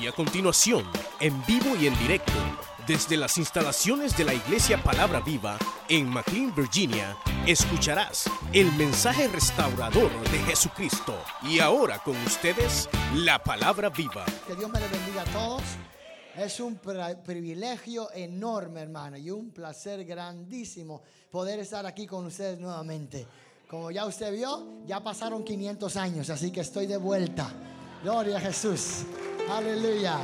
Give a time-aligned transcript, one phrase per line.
[0.00, 0.84] Y a continuación,
[1.20, 2.32] en vivo y en directo,
[2.86, 7.16] desde las instalaciones de la Iglesia Palabra Viva en McLean, Virginia,
[7.46, 11.14] escucharás el mensaje restaurador de Jesucristo.
[11.42, 14.24] Y ahora con ustedes, la Palabra Viva.
[14.46, 15.62] Que Dios me le bendiga a todos.
[16.36, 22.58] Es un pri- privilegio enorme, hermano, y un placer grandísimo poder estar aquí con ustedes
[22.60, 23.26] nuevamente.
[23.68, 27.50] Como ya usted vio, ya pasaron 500 años, así que estoy de vuelta.
[28.04, 28.98] Gloria a Jesús.
[29.48, 30.18] Aleluya.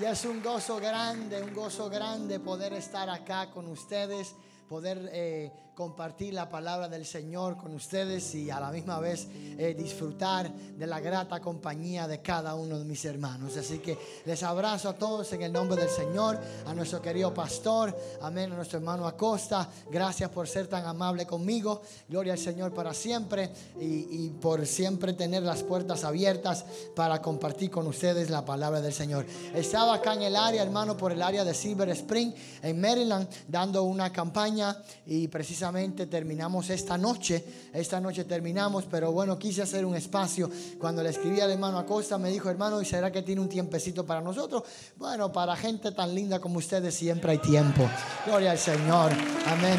[0.00, 4.34] Y es un gozo grande, un gozo grande poder estar acá con ustedes,
[4.68, 9.76] poder eh, compartir la palabra del Señor con ustedes y a la misma vez eh,
[9.78, 13.56] disfrutar de la grata compañía de cada uno de mis hermanos.
[13.56, 16.36] Así que les abrazo a todos en el nombre del Señor,
[16.66, 19.70] a nuestro querido pastor, amén, a nuestro hermano Acosta.
[19.88, 21.80] Gracias por ser tan amable conmigo.
[22.08, 26.64] Gloria al Señor para siempre y, y por siempre tener las puertas abiertas
[26.96, 29.26] para compartir con ustedes la palabra del Señor.
[29.54, 33.84] Estaba acá en el área, hermano, por el área de Silver Spring, en Maryland, dando
[33.84, 35.67] una campaña y precisamente
[36.06, 37.44] terminamos esta noche.
[37.72, 40.50] Esta noche terminamos, pero bueno, quise hacer un espacio.
[40.78, 44.04] Cuando le escribí al hermano Acosta, me dijo, hermano, ¿y será que tiene un tiempecito
[44.04, 44.62] para nosotros?
[44.96, 47.88] Bueno, para gente tan linda como ustedes siempre hay tiempo.
[48.26, 49.12] Gloria al Señor.
[49.46, 49.78] Amén.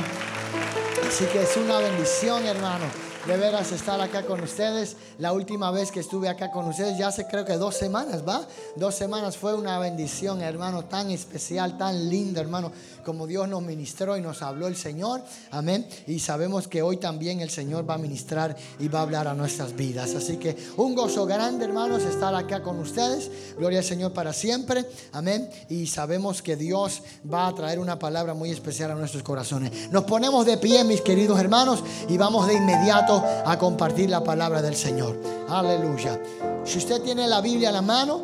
[1.08, 2.86] Así que es una bendición, hermano,
[3.26, 4.96] de veras estar acá con ustedes.
[5.18, 8.48] La última vez que estuve acá con ustedes, ya hace creo que dos semanas, ¿va?
[8.76, 12.72] Dos semanas fue una bendición, hermano, tan especial, tan linda, hermano,
[13.04, 15.22] como Dios nos ministró y nos habló el Señor.
[15.52, 15.88] Amén.
[16.08, 19.34] Y sabemos que hoy también el Señor va a ministrar y va a hablar a
[19.34, 20.16] nuestras vidas.
[20.16, 23.30] Así que un gozo grande, hermanos, estar acá con ustedes.
[23.58, 24.86] Gloria al Señor para siempre.
[25.12, 25.50] Amén.
[25.70, 29.92] Y sabemos que Dios va a traer una palabra muy especial a nuestros corazones.
[29.92, 34.62] Nos ponemos de pie, mis queridos hermanos, y vamos de inmediato a compartir la palabra
[34.62, 35.20] del Señor.
[35.50, 36.20] Aleluya.
[36.64, 38.24] Si usted tiene la Biblia a la mano,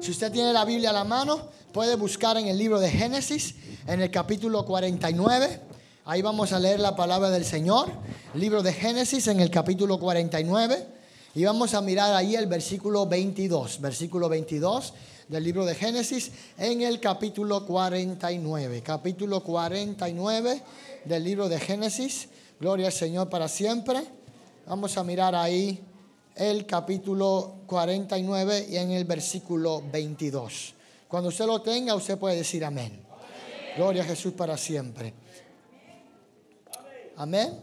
[0.00, 1.40] si usted tiene la Biblia a la mano,
[1.72, 3.54] puede buscar en el libro de Génesis,
[3.86, 5.60] en el capítulo 49.
[6.04, 7.90] Ahí vamos a leer la palabra del Señor.
[8.34, 10.86] Libro de Génesis en el capítulo 49.
[11.34, 13.80] Y vamos a mirar ahí el versículo 22.
[13.80, 14.94] Versículo 22
[15.28, 18.82] del libro de Génesis en el capítulo 49.
[18.82, 20.62] Capítulo 49
[21.04, 22.28] del libro de Génesis.
[22.60, 24.02] Gloria al Señor para siempre.
[24.66, 25.80] Vamos a mirar ahí
[26.34, 30.74] el capítulo 49 y en el versículo 22.
[31.06, 33.00] Cuando usted lo tenga, usted puede decir amén.
[33.76, 35.14] Gloria a Jesús para siempre.
[37.14, 37.60] Amén.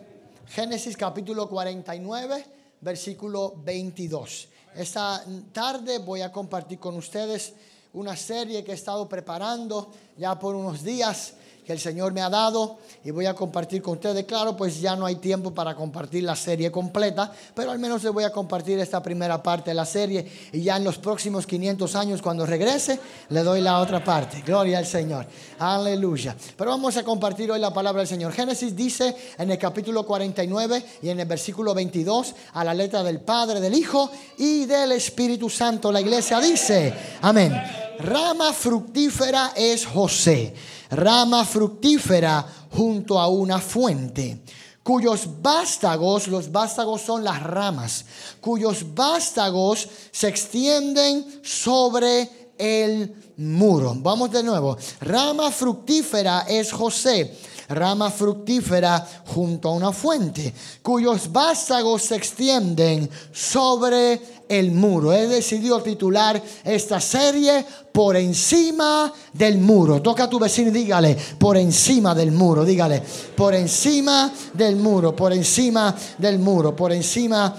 [0.47, 2.45] Génesis capítulo 49,
[2.79, 4.47] versículo 22.
[4.75, 7.51] Esta tarde voy a compartir con ustedes
[7.91, 11.33] una serie que he estado preparando ya por unos días
[11.65, 14.25] que el Señor me ha dado y voy a compartir con ustedes.
[14.25, 18.13] Claro, pues ya no hay tiempo para compartir la serie completa, pero al menos les
[18.13, 21.95] voy a compartir esta primera parte de la serie y ya en los próximos 500
[21.95, 22.99] años cuando regrese
[23.29, 24.43] le doy la otra parte.
[24.45, 25.25] Gloria al Señor.
[25.57, 26.35] Aleluya.
[26.55, 28.31] Pero vamos a compartir hoy la palabra del Señor.
[28.31, 33.21] Génesis dice en el capítulo 49 y en el versículo 22 a la letra del
[33.21, 35.91] Padre, del Hijo y del Espíritu Santo.
[35.91, 37.53] La iglesia dice, amén.
[37.97, 40.53] Rama fructífera es José
[40.89, 44.41] rama fructífera junto a una fuente,
[44.83, 48.05] cuyos vástagos, los vástagos son las ramas,
[48.41, 53.93] cuyos vástagos se extienden sobre el muro.
[53.97, 54.77] Vamos de nuevo.
[55.01, 57.35] Rama fructífera es José
[57.69, 65.13] rama fructífera junto a una fuente, cuyos vástagos se extienden sobre el muro.
[65.13, 70.01] He decidido titular esta serie por encima del muro.
[70.01, 73.01] Toca a tu vecino y dígale, por encima del muro, dígale,
[73.35, 77.55] por encima del muro, por encima del muro, por encima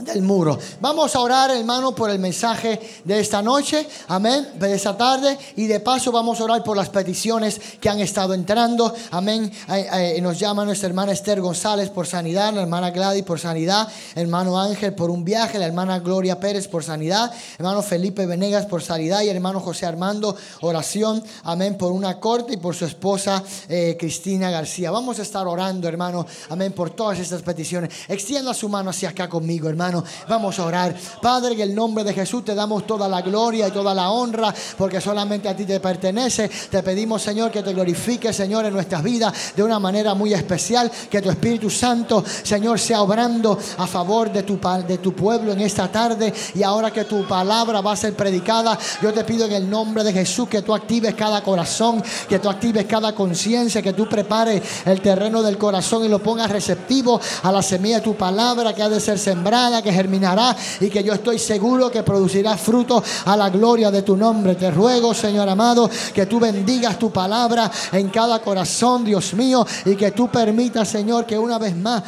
[0.00, 0.58] del muro.
[0.80, 5.66] Vamos a orar, hermano, por el mensaje de esta noche, amén, de esta tarde, y
[5.66, 9.50] de paso vamos a orar por las peticiones que han estado entrando, amén.
[9.68, 13.88] Eh, eh, nos llama nuestra hermana Esther González por sanidad, la hermana Gladys por sanidad,
[14.14, 18.82] hermano Ángel por un viaje, la hermana Gloria Pérez por sanidad, hermano Felipe Venegas por
[18.82, 23.96] sanidad y hermano José Armando, oración, amén, por una corte y por su esposa eh,
[23.98, 24.90] Cristina García.
[24.90, 27.90] Vamos a estar orando, hermano, amén, por todas estas peticiones.
[28.08, 29.85] Extienda su mano hacia acá conmigo, hermano.
[30.28, 30.94] Vamos a orar.
[31.20, 34.54] Padre, en el nombre de Jesús te damos toda la gloria y toda la honra,
[34.76, 36.48] porque solamente a ti te pertenece.
[36.70, 40.90] Te pedimos, Señor, que te glorifique, Señor, en nuestras vidas de una manera muy especial.
[41.10, 45.60] Que tu Espíritu Santo, Señor, sea obrando a favor de tu, de tu pueblo en
[45.60, 46.32] esta tarde.
[46.54, 50.02] Y ahora que tu palabra va a ser predicada, yo te pido en el nombre
[50.02, 54.62] de Jesús que tú actives cada corazón, que tú actives cada conciencia, que tú prepares
[54.84, 58.82] el terreno del corazón y lo pongas receptivo a la semilla de tu palabra que
[58.82, 63.36] ha de ser sembrada que germinará y que yo estoy seguro que producirá fruto a
[63.36, 64.54] la gloria de tu nombre.
[64.54, 69.96] Te ruego, Señor amado, que tú bendigas tu palabra en cada corazón, Dios mío, y
[69.96, 72.02] que tú permitas, Señor, que una vez más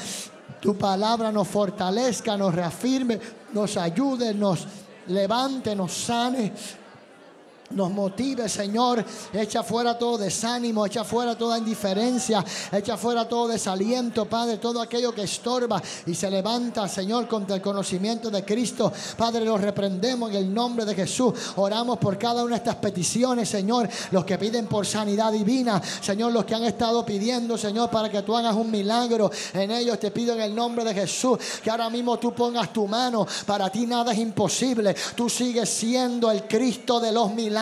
[0.61, 3.21] tu palabra nos fortalezca, nos reafirme,
[3.53, 4.67] nos ayude, nos
[5.07, 6.53] levante, nos sane,
[7.71, 9.05] nos motive, Señor.
[9.33, 15.13] Echa fuera todo desánimo, echa fuera toda indiferencia, echa fuera todo desaliento, Padre, todo aquello
[15.13, 18.93] que estorba y se levanta, Señor, contra el conocimiento de Cristo.
[19.17, 21.35] Padre, lo reprendemos en el nombre de Jesús.
[21.57, 23.89] Oramos por cada una de estas peticiones, Señor.
[24.13, 28.23] Los que piden por sanidad divina, Señor, los que han estado pidiendo, Señor, para que
[28.23, 29.99] tú hagas un milagro en ellos.
[29.99, 33.27] Te pido en el nombre de Jesús que ahora mismo tú pongas tu mano.
[33.45, 34.95] Para ti nada es imposible.
[35.15, 37.58] Tú sigues siendo el Cristo de los milagros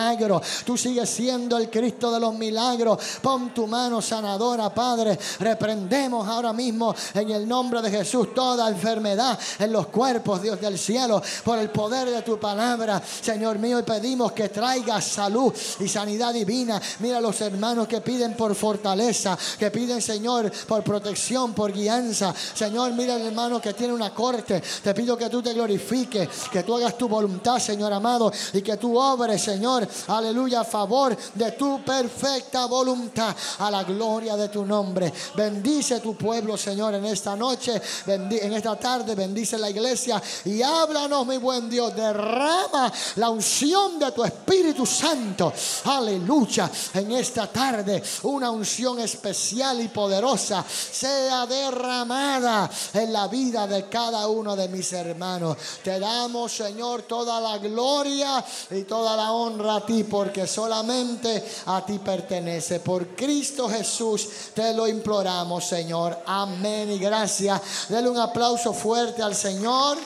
[0.65, 2.99] Tú sigues siendo el Cristo de los milagros.
[3.21, 5.17] Pon tu mano sanadora, Padre.
[5.39, 10.77] Reprendemos ahora mismo en el nombre de Jesús toda enfermedad en los cuerpos, Dios del
[10.77, 13.79] cielo, por el poder de tu palabra, Señor mío.
[13.79, 16.81] Y pedimos que traiga salud y sanidad divina.
[16.99, 22.33] Mira los hermanos que piden por fortaleza, que piden, Señor, por protección, por guianza.
[22.53, 24.61] Señor, mira el hermano que tiene una corte.
[24.83, 28.77] Te pido que tú te glorifiques, que tú hagas tu voluntad, Señor amado, y que
[28.77, 34.65] tú obres, Señor, aleluya, a favor de tu perfecta voluntad, a la gloria de tu
[34.65, 35.11] nombre.
[35.35, 41.25] Bendice tu pueblo, Señor, en esta noche, en esta tarde, bendice la iglesia y háblanos,
[41.25, 45.53] mi buen Dios, derrama la unción de tu Espíritu Santo,
[45.85, 53.87] aleluya, en esta tarde, una unción especial y poderosa sea derramada en la vida de
[53.89, 55.57] cada uno de mis hermanos.
[55.83, 61.99] Te damos, Señor, toda la gloria y toda la honra ti porque solamente a ti
[61.99, 62.79] pertenece.
[62.79, 66.19] Por Cristo Jesús te lo imploramos, Señor.
[66.25, 67.89] Amén y gracias.
[67.89, 69.97] Dele un aplauso fuerte al Señor.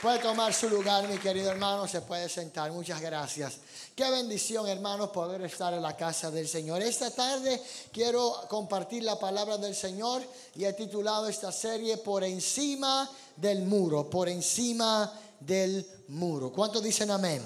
[0.00, 2.72] Puede tomar su lugar, mi querido hermano, se puede sentar.
[2.72, 3.58] Muchas gracias.
[3.94, 6.80] Qué bendición, hermanos, poder estar en la casa del Señor.
[6.80, 7.62] Esta tarde
[7.92, 10.22] quiero compartir la palabra del Señor
[10.56, 16.52] y he titulado esta serie Por encima del muro, por encima del muro.
[16.52, 17.42] ¿Cuántos dicen amén?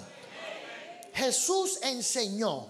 [1.14, 2.66] Jesús enseñó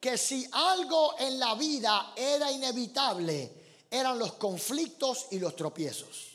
[0.00, 6.32] que si algo en la vida era inevitable, eran los conflictos y los tropiezos.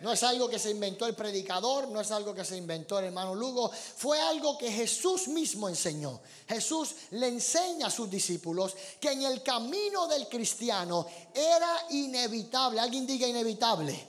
[0.00, 3.06] No es algo que se inventó el predicador, no es algo que se inventó el
[3.06, 6.22] hermano Lugo, fue algo que Jesús mismo enseñó.
[6.48, 13.06] Jesús le enseña a sus discípulos que en el camino del cristiano era inevitable, alguien
[13.06, 14.08] diga inevitable,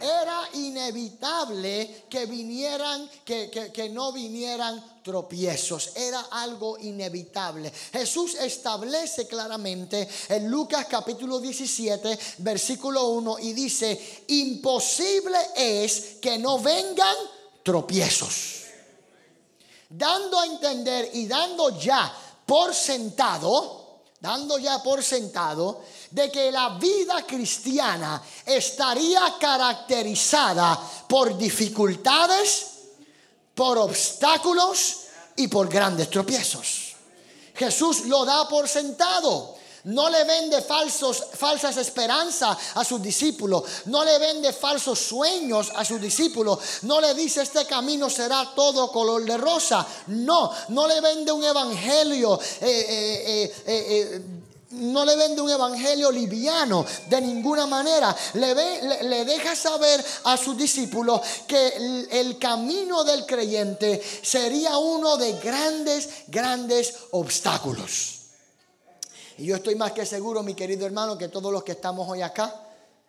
[0.00, 5.92] era inevitable que vinieran, que, no vinieran tropiezos.
[5.94, 7.72] Era algo inevitable.
[7.92, 16.58] Jesús establece claramente en Lucas capítulo 17, versículo 1 y dice, imposible es que no
[16.58, 17.16] vengan
[17.62, 18.62] tropiezos.
[19.88, 22.12] Dando a entender y dando ya
[22.46, 23.83] por sentado,
[24.24, 32.66] dando ya por sentado de que la vida cristiana estaría caracterizada por dificultades,
[33.54, 35.00] por obstáculos
[35.36, 36.94] y por grandes tropiezos.
[37.54, 39.53] Jesús lo da por sentado.
[39.84, 43.64] No le vende falsos, falsas esperanzas a sus discípulos.
[43.86, 46.58] No le vende falsos sueños a sus discípulos.
[46.82, 49.86] No le dice este camino será todo color de rosa.
[50.06, 52.40] No, no le vende un evangelio.
[52.62, 54.22] Eh, eh, eh,
[54.70, 58.16] no le vende un evangelio liviano de ninguna manera.
[58.34, 58.54] Le,
[59.02, 65.34] le, deja saber a sus discípulos que el, el, camino del creyente sería uno de
[65.34, 68.13] grandes, grandes obstáculos.
[69.38, 72.22] Y yo estoy más que seguro, mi querido hermano, que todos los que estamos hoy
[72.22, 72.54] acá,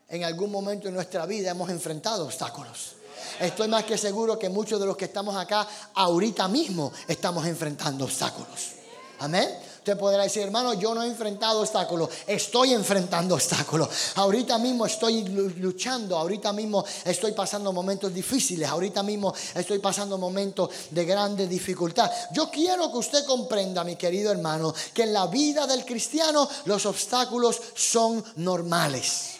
[0.09, 2.93] en algún momento en nuestra vida hemos enfrentado obstáculos.
[3.39, 8.05] Estoy más que seguro que muchos de los que estamos acá ahorita mismo estamos enfrentando
[8.05, 8.71] obstáculos.
[9.19, 9.49] Amén.
[9.85, 13.87] Usted podrá decir, hermano, yo no he enfrentado obstáculos, estoy enfrentando obstáculos.
[14.15, 15.21] Ahorita mismo estoy
[15.59, 22.09] luchando, ahorita mismo estoy pasando momentos difíciles, ahorita mismo estoy pasando momentos de grande dificultad.
[22.33, 26.87] Yo quiero que usted comprenda, mi querido hermano, que en la vida del cristiano los
[26.87, 29.35] obstáculos son normales.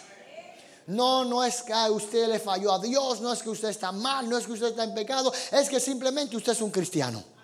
[0.86, 4.30] No, no es que usted le falló a Dios, no es que usted está mal,
[4.30, 7.35] no es que usted está en pecado, es que simplemente usted es un cristiano.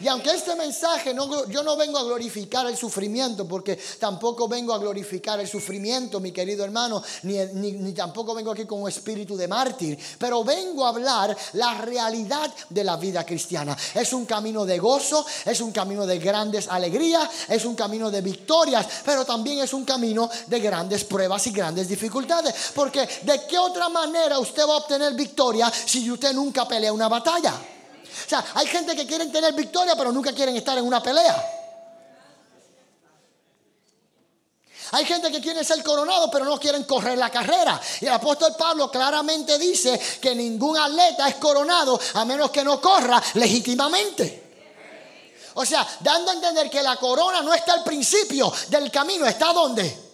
[0.00, 1.14] Y aunque este mensaje,
[1.48, 6.32] yo no vengo a glorificar el sufrimiento, porque tampoco vengo a glorificar el sufrimiento, mi
[6.32, 10.88] querido hermano, ni, ni, tampoco vengo aquí con un espíritu de mártir, pero vengo a
[10.88, 13.76] hablar la realidad de la vida cristiana.
[13.94, 18.22] Es un camino de gozo, es un camino de grandes alegrías, es un camino de
[18.22, 22.54] victorias, pero también es un camino de grandes pruebas y grandes dificultades.
[22.74, 27.08] Porque de qué otra manera usted va a obtener victoria si usted nunca pelea una
[27.08, 27.79] batalla.
[28.26, 31.56] O sea, hay gente que quieren tener victoria, pero nunca quieren estar en una pelea.
[34.92, 37.80] Hay gente que quiere ser coronado, pero no quieren correr la carrera.
[38.00, 42.80] Y el apóstol Pablo claramente dice que ningún atleta es coronado a menos que no
[42.80, 44.50] corra legítimamente.
[45.54, 49.52] O sea, dando a entender que la corona no está al principio del camino, está
[49.52, 50.10] donde?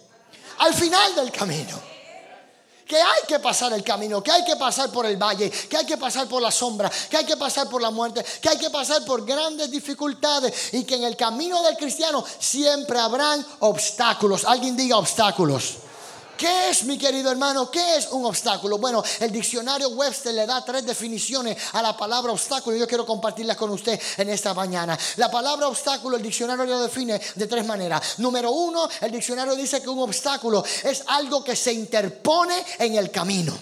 [0.59, 1.96] Al final del camino
[2.87, 5.85] que hay que pasar el camino, que hay que pasar por el valle, que hay
[5.85, 8.69] que pasar por la sombra, que hay que pasar por la muerte, que hay que
[8.69, 14.45] pasar por grandes dificultades y que en el camino del cristiano siempre habrán obstáculos.
[14.45, 15.86] Alguien diga obstáculos.
[16.37, 17.71] ¿Qué es, mi querido hermano?
[17.71, 18.77] ¿Qué es un obstáculo?
[18.77, 23.05] Bueno, el diccionario Webster le da tres definiciones a la palabra obstáculo y yo quiero
[23.05, 24.97] compartirlas con usted en esta mañana.
[25.15, 28.19] La palabra obstáculo, el diccionario lo define de tres maneras.
[28.19, 33.09] Número uno, el diccionario dice que un obstáculo es algo que se interpone en el
[33.09, 33.57] camino.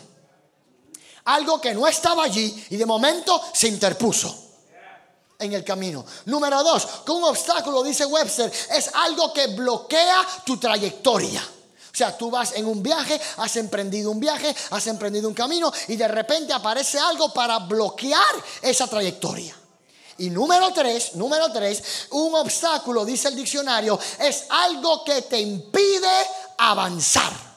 [1.25, 4.36] Algo que no estaba allí y de momento se interpuso
[5.39, 6.05] en el camino.
[6.25, 11.54] Número dos, que un obstáculo, dice Webster, es algo que bloquea tu trayectoria.
[11.95, 15.71] O sea, tú vas en un viaje, has emprendido un viaje, has emprendido un camino
[15.87, 19.55] y de repente aparece algo para bloquear esa trayectoria.
[20.17, 26.27] Y número tres, número tres, un obstáculo, dice el diccionario, es algo que te impide
[26.57, 27.54] avanzar.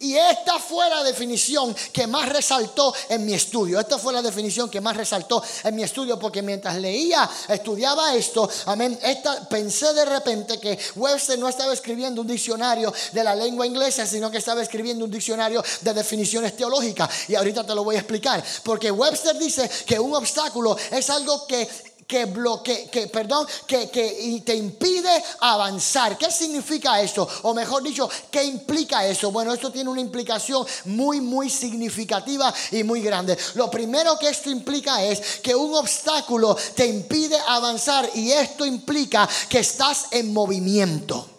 [0.00, 3.80] Y esta fue la definición que más resaltó en mi estudio.
[3.80, 8.48] Esta fue la definición que más resaltó en mi estudio porque mientras leía, estudiaba esto,
[8.66, 13.66] amén, esta, pensé de repente que Webster no estaba escribiendo un diccionario de la lengua
[13.66, 17.10] inglesa, sino que estaba escribiendo un diccionario de definiciones teológicas.
[17.28, 18.44] Y ahorita te lo voy a explicar.
[18.62, 21.68] Porque Webster dice que un obstáculo es algo que
[22.06, 26.16] que bloquea, que, perdón, que, que te impide avanzar.
[26.18, 27.28] ¿Qué significa eso?
[27.42, 29.30] O mejor dicho, ¿qué implica eso?
[29.30, 33.36] Bueno, esto tiene una implicación muy, muy significativa y muy grande.
[33.54, 39.28] Lo primero que esto implica es que un obstáculo te impide avanzar y esto implica
[39.48, 41.33] que estás en movimiento.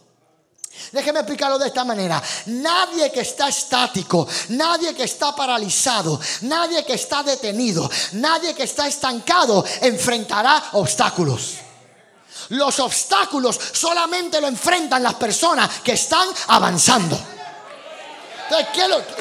[0.96, 2.24] Déjeme explicarlo de esta manera.
[2.46, 8.88] Nadie que está estático, nadie que está paralizado, nadie que está detenido, nadie que está
[8.88, 11.56] estancado enfrentará obstáculos.
[12.48, 17.35] Los obstáculos solamente lo enfrentan las personas que están avanzando.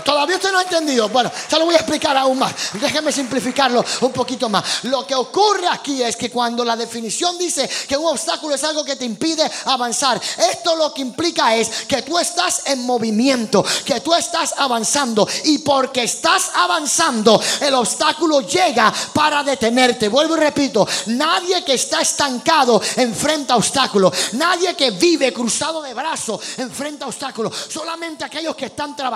[0.05, 1.09] Todavía usted no ha entendido.
[1.09, 2.55] Bueno, se lo voy a explicar aún más.
[2.75, 4.85] Déjeme simplificarlo un poquito más.
[4.85, 8.85] Lo que ocurre aquí es que cuando la definición dice que un obstáculo es algo
[8.85, 14.01] que te impide avanzar, esto lo que implica es que tú estás en movimiento, que
[14.01, 15.27] tú estás avanzando.
[15.45, 20.09] Y porque estás avanzando, el obstáculo llega para detenerte.
[20.09, 24.13] Vuelvo y repito, nadie que está estancado enfrenta obstáculos.
[24.33, 27.55] Nadie que vive cruzado de brazos enfrenta obstáculos.
[27.73, 29.14] Solamente aquellos que están trabajando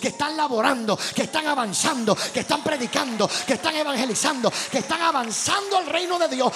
[0.00, 5.76] que están laborando, que están avanzando, que están predicando, que están evangelizando, que están avanzando
[5.76, 6.52] al reino de Dios.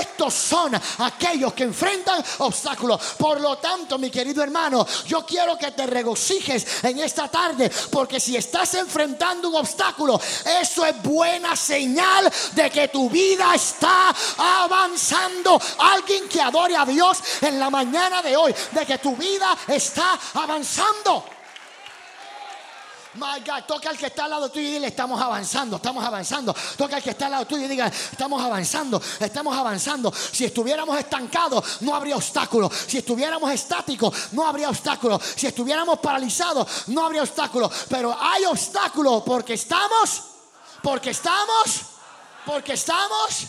[0.00, 3.00] Estos son aquellos que enfrentan obstáculos.
[3.18, 8.20] Por lo tanto, mi querido hermano, yo quiero que te regocijes en esta tarde, porque
[8.20, 10.20] si estás enfrentando un obstáculo,
[10.60, 15.60] eso es buena señal de que tu vida está avanzando.
[15.78, 20.18] Alguien que adore a Dios en la mañana de hoy, de que tu vida está
[20.34, 21.33] avanzando.
[23.16, 26.54] My God, toca al que está al lado tuyo y dile, estamos avanzando, estamos avanzando.
[26.76, 30.12] Toca al que está al lado tuyo y diga, estamos avanzando, estamos avanzando.
[30.12, 32.72] Si estuviéramos estancados, no habría obstáculos.
[32.86, 35.22] Si estuviéramos estáticos, no habría obstáculos.
[35.36, 37.70] Si estuviéramos paralizados, no habría obstáculos.
[37.88, 40.22] Pero hay obstáculos porque estamos,
[40.82, 41.82] porque estamos,
[42.44, 43.46] porque estamos porque estamos,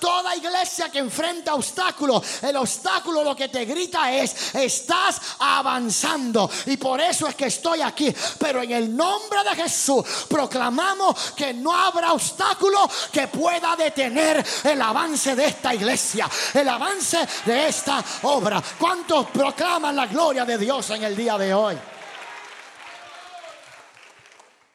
[0.00, 6.50] toda iglesia que enfrenta obstáculos, el obstáculo lo que te grita es, estás avanzando.
[6.66, 8.14] Y por eso es que estoy aquí.
[8.38, 14.80] Pero en el nombre de Jesús proclamamos que no habrá obstáculo que pueda detener el
[14.80, 18.62] avance de esta iglesia, el avance de esta obra.
[18.78, 21.78] ¿Cuántos proclaman la gloria de Dios en el día de hoy?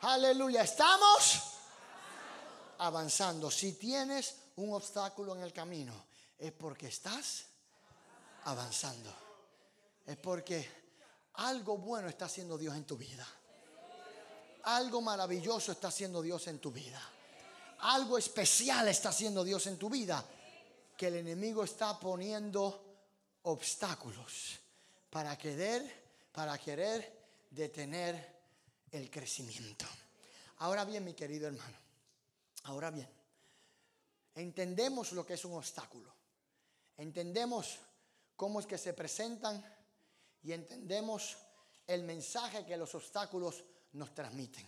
[0.01, 1.49] Aleluya, ¿estamos?
[2.79, 3.50] Avanzando.
[3.50, 5.93] Si tienes un obstáculo en el camino,
[6.38, 7.45] es porque estás
[8.45, 9.13] avanzando.
[10.05, 10.69] Es porque
[11.36, 13.27] algo bueno está haciendo Dios en tu vida.
[14.63, 17.01] Algo maravilloso está haciendo Dios en tu vida.
[17.79, 20.24] algo especial está haciendo Dios en tu vida,
[20.98, 22.83] que el enemigo está poniendo
[23.43, 24.59] obstáculos
[25.09, 27.19] para querer, para querer
[27.50, 28.39] detener
[28.91, 29.86] el crecimiento.
[30.57, 31.77] Ahora bien, mi querido hermano,
[32.63, 33.10] ahora bien,
[34.36, 36.13] entendemos lo que es un obstáculo.
[36.98, 37.80] Entendemos
[38.36, 39.63] cómo es que se presentan
[40.42, 41.38] y entendemos
[41.88, 43.63] el mensaje que los obstáculos
[43.94, 44.68] nos transmiten.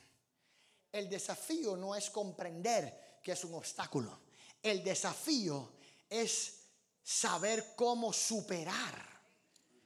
[0.91, 4.19] El desafío no es comprender que es un obstáculo.
[4.61, 5.73] El desafío
[6.09, 6.61] es
[7.03, 9.21] saber cómo superar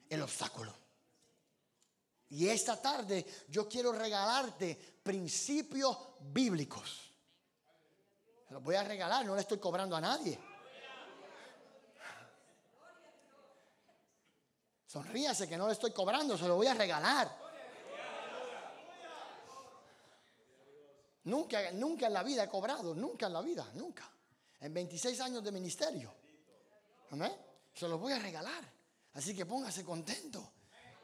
[0.10, 0.74] el obstáculo.
[2.30, 7.05] Y esta tarde yo quiero regalarte principios bíblicos.
[8.48, 10.40] Se los voy a regalar, no le estoy cobrando a nadie.
[14.86, 17.46] Sonríase que no le estoy cobrando, se lo voy a regalar.
[21.24, 24.10] Nunca, nunca en la vida he cobrado, nunca en la vida, nunca.
[24.62, 26.14] En 26 años de ministerio.
[27.12, 27.36] Amén.
[27.74, 28.64] Se los voy a regalar.
[29.16, 30.52] Así que póngase contento.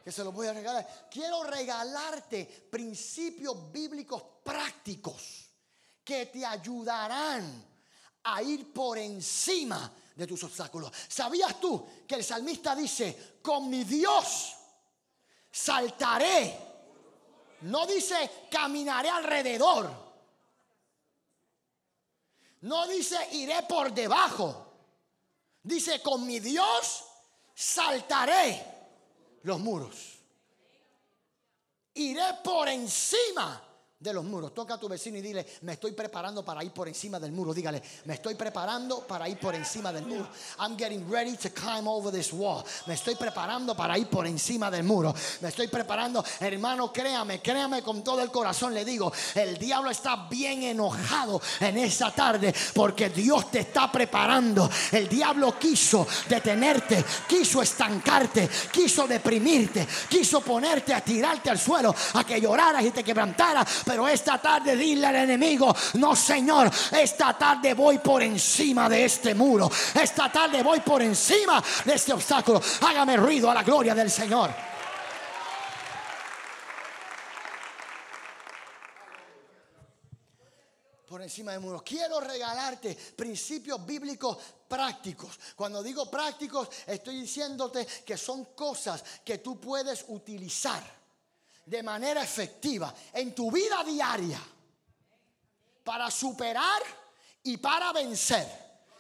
[0.04, 1.08] Que se los voy a regalar.
[1.10, 5.51] Quiero regalarte principios bíblicos prácticos
[6.12, 7.66] que te ayudarán
[8.24, 10.92] a ir por encima de tus obstáculos.
[11.08, 14.58] ¿Sabías tú que el salmista dice, con mi Dios
[15.50, 16.60] saltaré?
[17.62, 19.90] No dice, caminaré alrededor.
[22.60, 24.68] No dice iré por debajo.
[25.64, 27.06] Dice, con mi Dios
[27.56, 28.66] saltaré
[29.44, 30.20] los muros.
[31.94, 33.71] Iré por encima
[34.02, 34.54] de los muros.
[34.54, 37.54] Toca a tu vecino y dile, me estoy preparando para ir por encima del muro.
[37.54, 40.28] Dígale, me estoy preparando para ir por encima del muro.
[40.60, 42.64] I'm getting ready to climb over this wall.
[42.88, 45.14] Me estoy preparando para ir por encima del muro.
[45.42, 48.74] Me estoy preparando, hermano, créame, créame con todo el corazón.
[48.74, 54.68] Le digo, el diablo está bien enojado en esta tarde porque Dios te está preparando.
[54.92, 62.24] El diablo quiso detenerte, quiso estancarte, quiso deprimirte, quiso ponerte a tirarte al suelo, a
[62.24, 67.74] que lloraras y te quebrantaras pero esta tarde dile al enemigo, no Señor, esta tarde
[67.74, 69.70] voy por encima de este muro.
[69.94, 72.62] Esta tarde voy por encima de este obstáculo.
[72.88, 74.50] Hágame ruido a la gloria del Señor.
[81.06, 81.84] por encima del muro.
[81.84, 84.38] Quiero regalarte principios bíblicos
[84.70, 85.38] prácticos.
[85.58, 91.01] Cuando digo prácticos, estoy diciéndote que son cosas que tú puedes utilizar
[91.72, 94.42] de manera efectiva en tu vida diaria
[95.86, 96.82] para superar
[97.44, 98.46] y para vencer.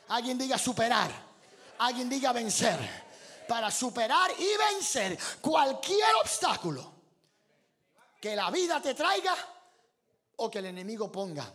[0.07, 1.11] Alguien diga superar,
[1.79, 2.79] alguien diga vencer.
[3.45, 6.93] Para superar y vencer cualquier obstáculo
[8.21, 9.35] que la vida te traiga
[10.37, 11.51] o que el enemigo ponga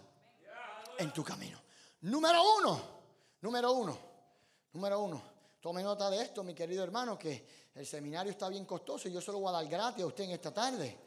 [0.98, 1.58] en tu camino.
[2.02, 2.82] Número uno,
[3.40, 3.98] número uno,
[4.74, 5.22] número uno.
[5.62, 9.22] Tome nota de esto, mi querido hermano, que el seminario está bien costoso y yo
[9.22, 11.05] se lo voy a dar gratis a usted en esta tarde.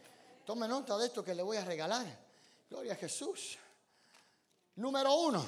[0.50, 2.08] Tome nota de esto que le voy a regalar.
[2.68, 3.56] Gloria a Jesús.
[4.78, 5.48] Número uno,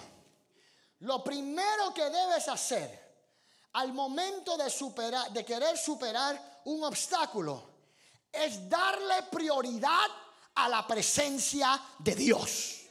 [1.00, 3.16] lo primero que debes hacer
[3.74, 7.64] al momento de, superar, de querer superar un obstáculo
[8.32, 10.06] es darle prioridad
[10.54, 12.82] a la presencia de Dios.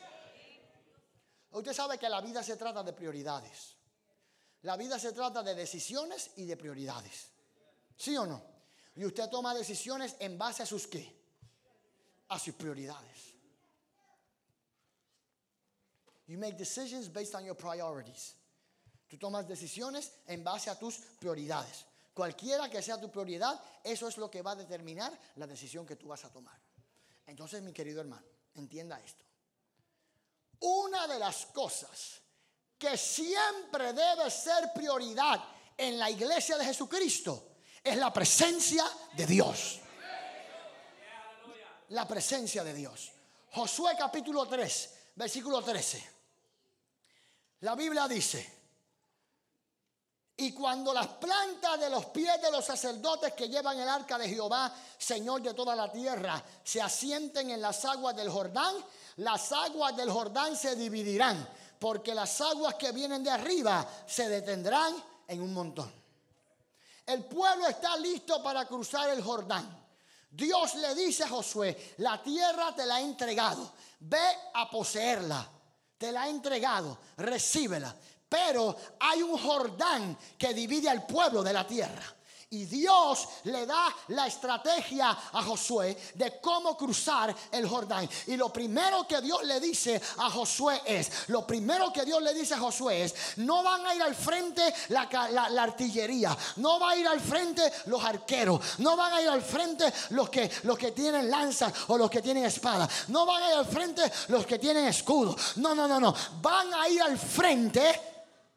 [1.53, 3.77] Usted sabe que la vida se trata de prioridades.
[4.63, 7.29] La vida se trata de decisiones y de prioridades.
[7.97, 8.43] ¿Sí o no?
[8.97, 11.20] Y usted toma decisiones en base a sus qué?
[12.31, 13.35] A sus prioridades.
[16.27, 18.35] You make decisions based on your priorities.
[19.09, 21.85] Tú tomas decisiones en base a tus prioridades.
[22.15, 25.97] Cualquiera que sea tu prioridad, eso es lo que va a determinar la decisión que
[25.97, 26.57] tú vas a tomar.
[27.27, 29.25] Entonces, mi querido hermano, entienda esto.
[30.61, 32.21] Una de las cosas
[32.79, 35.43] que siempre debe ser prioridad
[35.77, 38.85] en la iglesia de Jesucristo es la presencia
[39.17, 39.81] de Dios
[41.91, 43.11] la presencia de Dios.
[43.53, 46.11] Josué capítulo 3, versículo 13.
[47.61, 48.61] La Biblia dice,
[50.37, 54.29] y cuando las plantas de los pies de los sacerdotes que llevan el arca de
[54.29, 58.75] Jehová, Señor de toda la tierra, se asienten en las aguas del Jordán,
[59.17, 61.47] las aguas del Jordán se dividirán,
[61.79, 64.95] porque las aguas que vienen de arriba se detendrán
[65.29, 65.93] en un montón.
[67.05, 69.90] El pueblo está listo para cruzar el Jordán.
[70.31, 74.19] Dios le dice a Josué, la tierra te la he entregado, ve
[74.55, 75.47] a poseerla,
[75.99, 77.95] te la he entregado, recíbela.
[78.29, 82.05] Pero hay un Jordán que divide al pueblo de la tierra.
[82.53, 88.11] Y Dios le da la estrategia a Josué de cómo cruzar el Jordán.
[88.27, 92.35] Y lo primero que Dios le dice a Josué es, lo primero que Dios le
[92.35, 95.03] dice a Josué es, no van a ir al frente la,
[95.63, 99.85] artillería, no va a ir al frente los arqueros, no van a ir al frente
[100.09, 103.55] los que, los que tienen lanzas o los que tienen espada, no van a ir
[103.59, 105.37] al frente los que tienen escudo.
[105.55, 106.13] No, no, no, no.
[106.43, 108.10] Van a ir al frente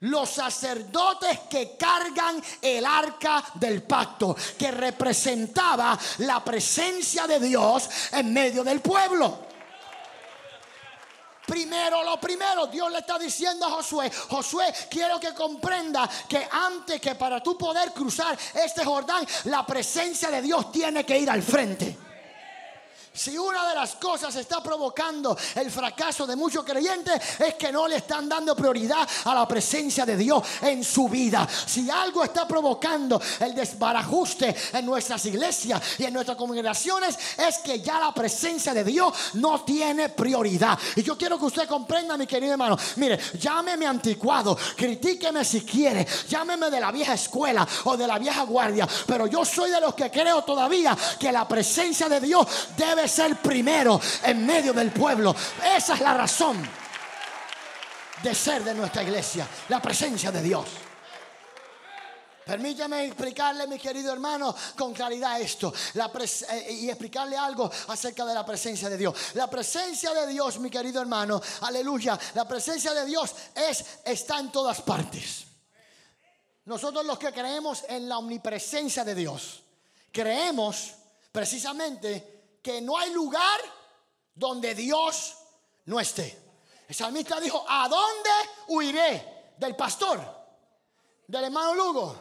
[0.04, 8.34] los sacerdotes que cargan el arca del pacto, que representaba la presencia de Dios en
[8.34, 9.54] medio del pueblo.
[11.46, 17.02] Primero, lo primero, Dios le está diciendo a Josué, Josué, quiero que comprenda que antes
[17.02, 21.44] que para tú poder cruzar este Jordán, la presencia de Dios tiene que ir al
[21.44, 21.98] frente.
[23.16, 27.88] Si una de las cosas está provocando el fracaso de muchos creyentes es que no
[27.88, 31.48] le están dando prioridad a la presencia de Dios en su vida.
[31.48, 37.82] Si algo está provocando el desbarajuste en nuestras iglesias y en nuestras congregaciones es que
[37.82, 40.80] ya la presencia de Dios no tiene prioridad.
[40.96, 42.76] Y yo quiero que usted comprenda, mi querido hermano.
[42.96, 48.42] Mire, llámeme anticuado, critíqueme si quiere, llámeme de la vieja escuela o de la vieja
[48.42, 53.03] guardia, pero yo soy de los que creo todavía que la presencia de Dios debe
[53.08, 55.36] ser primero en medio del pueblo.
[55.76, 56.62] Esa es la razón
[58.22, 60.66] de ser de nuestra iglesia, la presencia de Dios.
[62.46, 68.46] Permítame explicarle, mi querido hermano, con claridad esto eh, y explicarle algo acerca de la
[68.46, 69.16] presencia de Dios.
[69.36, 74.52] La presencia de Dios, mi querido hermano, aleluya, la presencia de Dios es, está en
[74.52, 75.46] todas partes.
[76.66, 79.64] Nosotros los que creemos en la omnipresencia de Dios,
[80.12, 80.94] creemos
[81.32, 82.33] precisamente
[82.64, 83.60] que no hay lugar
[84.34, 85.36] donde Dios
[85.86, 86.42] no esté.
[86.88, 88.30] El salmista dijo, ¿a dónde
[88.70, 89.54] huiré?
[89.58, 90.20] Del pastor,
[91.28, 92.16] del hermano Lugo.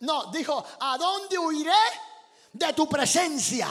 [0.00, 1.72] No, dijo, ¿a dónde huiré?
[2.52, 3.68] De tu presencia.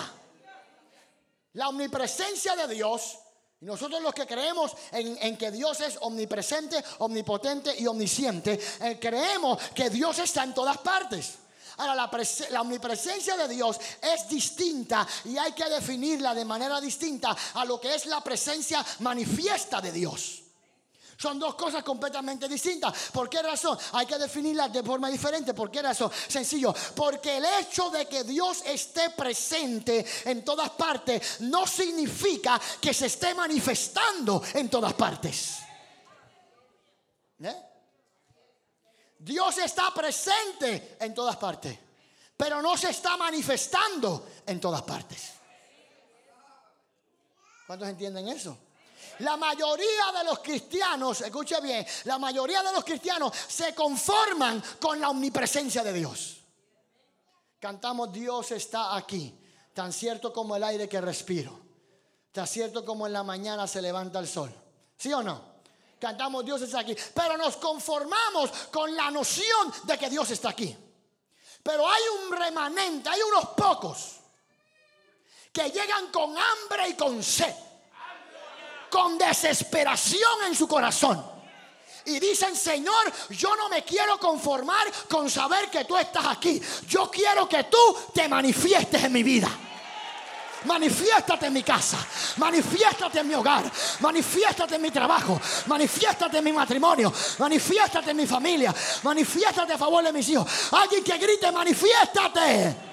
[1.54, 3.18] La omnipresencia de Dios
[3.62, 9.62] y nosotros los que creemos en, que Dios es omnipresente, omnipotente y omnisciente, eh, creemos
[9.76, 11.40] que Dios está en todas partes.
[11.80, 17.64] Ahora, la, omnipresencia de Dios es distinta y hay que definirla de manera distinta a
[17.64, 20.44] lo que es la presencia manifiesta de Dios.
[21.18, 22.94] Son dos cosas completamente distintas.
[23.14, 23.78] ¿Por qué razón?
[23.94, 25.54] Hay que definirlas de forma diferente.
[25.54, 26.12] ¿Por qué razón?
[26.28, 26.74] Sencillo.
[26.96, 33.08] Porque el hecho de que Dios esté presente en todas partes no significa que se
[33.08, 35.60] esté manifestando en todas partes.
[37.42, 37.69] ¿Eh?
[39.20, 41.78] Dios está presente en todas partes,
[42.38, 45.34] pero no se está manifestando en todas partes.
[47.68, 48.58] ¿Cuántos entienden eso?
[49.20, 55.00] La mayoría de los cristianos, escuche bien, la mayoría de los cristianos se conforman con
[55.02, 56.38] la omnipresencia de Dios.
[57.60, 59.38] Cantamos Dios está aquí,
[59.74, 61.60] tan cierto como el aire que respiro,
[62.32, 64.54] tan cierto como en la mañana se levanta el sol.
[64.98, 65.49] ¿Sí o no?
[66.00, 70.76] Cantamos Dios está aquí, pero nos conformamos con la noción de que Dios está aquí.
[71.62, 74.16] Pero hay un remanente, hay unos pocos
[75.52, 77.54] que llegan con hambre y con sed,
[78.90, 81.40] con desesperación en su corazón.
[82.06, 86.60] Y dicen, Señor, yo no me quiero conformar con saber que tú estás aquí.
[86.88, 87.78] Yo quiero que tú
[88.14, 89.50] te manifiestes en mi vida.
[90.66, 91.98] Manifiéstate en mi casa,
[92.38, 93.64] manifiéstate en mi hogar,
[94.02, 100.04] manifiéstate en mi trabajo, manifiéstate en mi matrimonio, manifiéstate en mi familia, manifiéstate a favor
[100.04, 100.46] de mis hijos.
[100.72, 102.89] Alguien que grite, manifiéstate.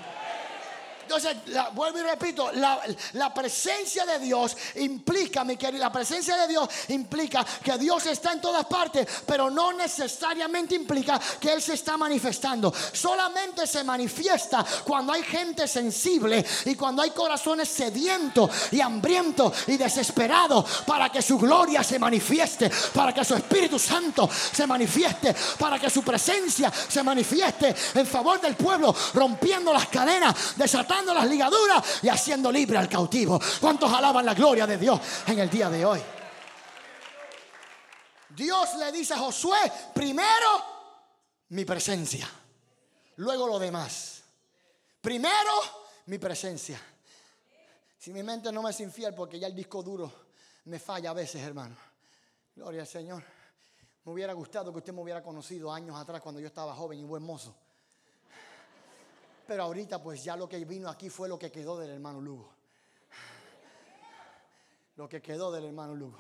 [1.07, 1.37] Entonces,
[1.73, 7.47] vuelvo y repito, la, presencia de Dios implica, mi querida, la presencia de Dios implica
[7.63, 12.75] que Dios está en todas partes, pero no necesariamente implica que Él se está manifestando.
[12.93, 19.77] Solamente se manifiesta cuando hay gente sensible y cuando hay corazones sedientos y hambrientos y
[19.77, 25.79] desesperados para que su gloria se manifieste, para que su Espíritu Santo se manifieste, para
[25.79, 30.67] que su presencia se manifieste en favor del pueblo, rompiendo las cadenas de
[31.05, 33.41] Las ligaduras y haciendo libre al cautivo.
[33.61, 36.01] ¿Cuántos alaban la gloria de Dios en el día de hoy?
[38.31, 39.59] Dios le dice a Josué,
[39.95, 40.65] primero
[41.49, 42.29] mi presencia,
[43.17, 44.23] luego lo demás.
[45.01, 45.53] Primero
[46.07, 46.81] mi presencia.
[47.99, 50.13] Si mi mente no me es infiel porque ya el disco duro
[50.65, 51.77] me falla a veces, hermano.
[52.55, 53.25] Gloria al Señor.
[54.05, 57.05] Me hubiera gustado que usted me hubiera conocido años atrás cuando yo estaba joven y
[57.05, 57.55] buen mozo.
[59.47, 62.53] Pero ahorita pues ya lo que vino aquí fue lo que quedó del hermano Lugo.
[64.97, 66.19] Lo que quedó del hermano Lugo.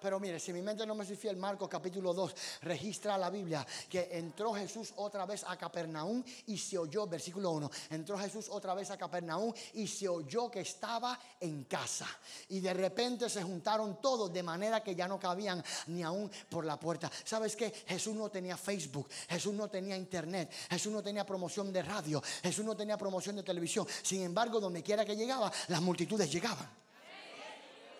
[0.00, 3.66] Pero mire, si mi mente no me es fiel, Marcos capítulo 2 registra la Biblia
[3.88, 8.74] que entró Jesús otra vez a Capernaum y se oyó, versículo 1, entró Jesús otra
[8.74, 12.06] vez a Capernaum y se oyó que estaba en casa.
[12.48, 16.64] Y de repente se juntaron todos de manera que ya no cabían ni aún por
[16.64, 17.10] la puerta.
[17.24, 17.72] ¿Sabes qué?
[17.86, 22.64] Jesús no tenía Facebook, Jesús no tenía internet, Jesús no tenía promoción de radio, Jesús
[22.64, 23.86] no tenía promoción de televisión.
[24.02, 26.68] Sin embargo, donde quiera que llegaba, las multitudes llegaban.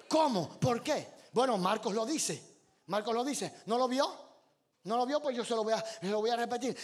[0.09, 0.49] ¿Cómo?
[0.59, 1.18] ¿Por qué?
[1.39, 2.43] Bueno, Marcos lo dice.
[2.87, 3.63] Marcos lo dice.
[3.67, 4.13] ¿No lo vio?
[4.83, 5.23] ¿No lo vio?
[5.23, 6.77] Pues yo se lo voy a, repetir.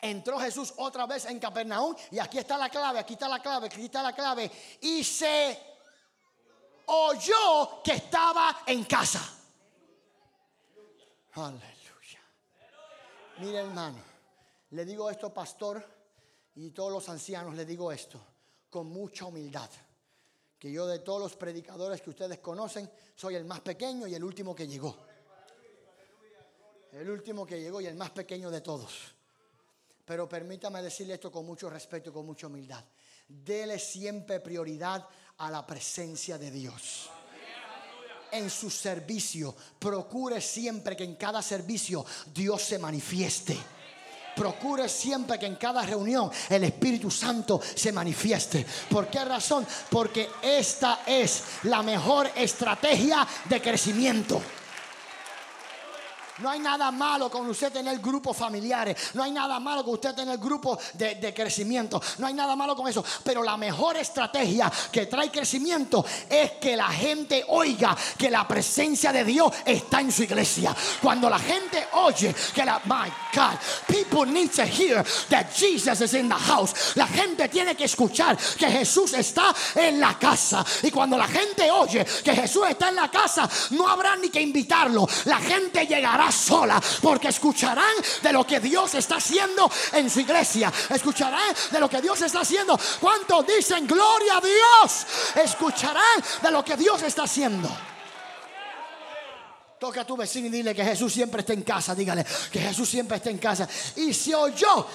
[0.00, 3.66] Entró Jesús otra vez en Capernaum y aquí está la clave, aquí está la clave,
[3.66, 4.50] aquí está la clave.
[4.80, 5.60] Y se
[6.86, 9.20] oyó que estaba en casa.
[11.34, 12.20] Aleluya.
[13.40, 14.02] Mire hermano,
[14.70, 15.86] le digo esto pastor
[16.54, 18.18] y todos los ancianos, le digo esto
[18.70, 19.68] con mucha humildad
[20.60, 24.22] que yo de todos los predicadores que ustedes conocen, soy el más pequeño y el
[24.22, 24.94] último que llegó.
[26.92, 29.14] El último que llegó y el más pequeño de todos.
[30.04, 32.84] Pero permítame decirle esto con mucho respeto y con mucha humildad.
[33.26, 37.08] Dele siempre prioridad a la presencia de Dios.
[38.30, 43.56] En su servicio, procure siempre que en cada servicio Dios se manifieste
[44.34, 48.64] procure siempre que en cada reunión el Espíritu Santo se manifieste.
[48.88, 49.66] ¿Por qué razón?
[49.88, 54.40] Porque esta es la mejor estrategia de crecimiento.
[56.40, 58.96] No hay nada malo con usted tener grupos familiares.
[59.14, 62.00] No hay nada malo con usted tener grupos de, de, crecimiento.
[62.18, 63.04] No hay nada malo con eso.
[63.24, 69.12] Pero la mejor estrategia que trae crecimiento es que la gente oiga que la presencia
[69.12, 70.74] de Dios está en su iglesia.
[71.02, 72.80] Cuando la gente oye que la...
[72.84, 76.96] My God, people need to hear that Jesus is in the house.
[76.96, 80.64] La gente tiene que escuchar que Jesús está en la casa.
[80.82, 84.40] Y cuando la gente oye que Jesús está en la casa, no habrá ni que
[84.40, 85.06] invitarlo.
[85.26, 90.72] La gente llegará sola, porque escucharán de lo que Dios está haciendo en su iglesia.
[90.88, 92.78] Escucharán de lo que Dios está haciendo.
[93.00, 95.06] ¿Cuántos dicen gloria a Dios?
[95.42, 97.68] Escucharán de lo que Dios está haciendo.
[99.78, 101.94] Toca a tu vecino y dile que Jesús siempre está en casa.
[101.94, 103.66] Dígale que Jesús siempre está en casa.
[103.96, 104.86] Y se oyó.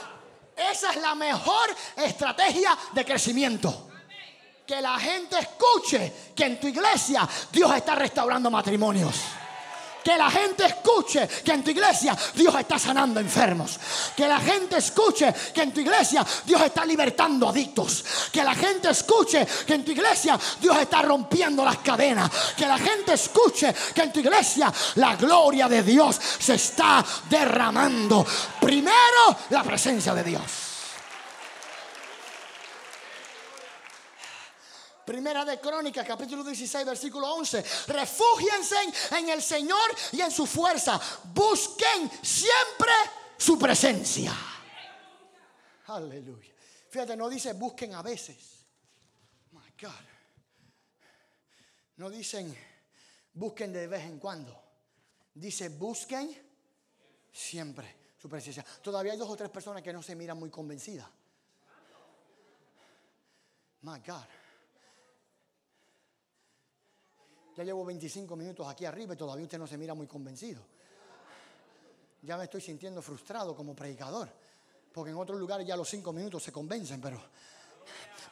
[0.56, 3.90] Esa es la mejor estrategia de crecimiento
[4.66, 9.16] que la gente escuche que en tu iglesia Dios está restaurando matrimonios
[10.06, 13.80] que la gente escuche que en tu iglesia Dios está sanando enfermos.
[14.16, 18.06] Que la gente escuche que en tu iglesia Dios está libertando adictos.
[18.32, 22.30] Que la gente escuche que en tu iglesia Dios está rompiendo las cadenas.
[22.56, 28.24] Que la gente escuche que en tu iglesia la gloria de Dios se está derramando.
[28.62, 30.65] Primero la presencia de Dios.
[35.06, 37.64] Primera de Crónicas, capítulo 16, versículo 11.
[37.88, 38.76] Refúgiense
[39.12, 41.00] en el Señor y en su fuerza.
[41.32, 42.92] Busquen siempre
[43.38, 44.34] su presencia.
[45.88, 46.54] Aleluya.
[46.90, 48.66] Fíjate, no dice busquen a veces.
[49.52, 49.92] My God.
[51.98, 52.58] No dicen
[53.34, 54.60] busquen de vez en cuando.
[55.36, 56.36] Dice busquen
[57.32, 58.66] siempre su presencia.
[58.82, 61.08] Todavía hay dos o tres personas que no se miran muy convencidas.
[63.82, 64.26] My God.
[67.56, 70.62] Ya llevo 25 minutos aquí arriba y todavía usted no se mira muy convencido.
[72.22, 74.30] Ya me estoy sintiendo frustrado como predicador.
[74.92, 77.22] Porque en otros lugares ya los cinco minutos se convencen, pero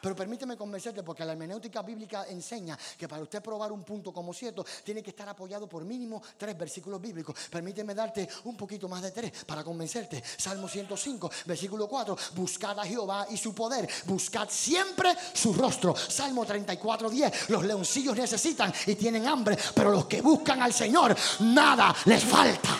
[0.00, 4.32] pero permíteme convencerte porque la hermenéutica bíblica enseña que para usted probar un punto como
[4.32, 7.36] cierto tiene que estar apoyado por mínimo tres versículos bíblicos.
[7.50, 10.22] Permíteme darte un poquito más de tres para convencerte.
[10.36, 12.16] Salmo 105, versículo 4.
[12.34, 13.88] Buscad a Jehová y su poder.
[14.06, 15.94] Buscad siempre su rostro.
[15.96, 17.50] Salmo 34, 10.
[17.50, 22.70] Los leoncillos necesitan y tienen hambre, pero los que buscan al Señor, nada les falta.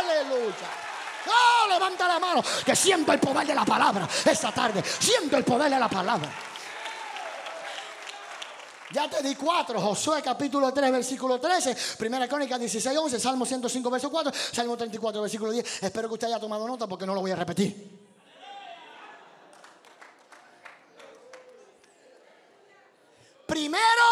[0.00, 0.83] Aleluya.
[1.68, 4.82] Levanta la mano, que siento el poder de la palabra esta tarde.
[4.82, 6.30] Siento el poder de la palabra.
[8.92, 13.90] Ya te di cuatro, Josué capítulo 3, versículo 13, Primera Crónica 16, 11, Salmo 105,
[13.90, 15.82] verso 4, Salmo 34, versículo 10.
[15.82, 18.04] Espero que usted haya tomado nota porque no lo voy a repetir.
[23.46, 24.02] Primero,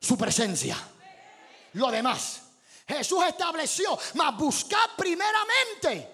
[0.00, 0.78] su presencia.
[1.74, 2.40] Lo demás.
[2.86, 6.11] Jesús estableció, mas buscad primeramente.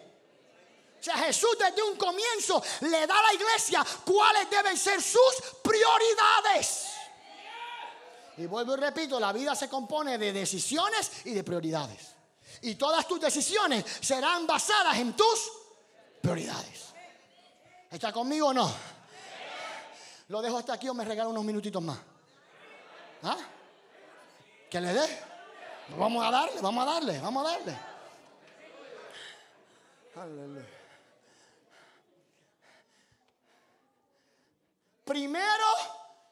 [0.98, 5.34] O sea, Jesús desde un comienzo le da a la iglesia cuáles deben ser sus
[5.62, 6.88] prioridades.
[8.38, 12.14] Y vuelvo y repito, la vida se compone de decisiones y de prioridades.
[12.62, 15.52] Y todas tus decisiones serán basadas en tus
[16.20, 16.86] prioridades.
[17.90, 18.72] ¿Está conmigo o no?
[20.28, 21.98] Lo dejo hasta aquí o me regalo unos minutitos más.
[23.22, 23.38] ¿Ah?
[24.70, 25.22] ¿Que le dé?
[25.96, 27.78] Vamos a darle, vamos a darle, vamos a darle.
[30.16, 30.77] Aleluya.
[35.08, 35.64] Primero,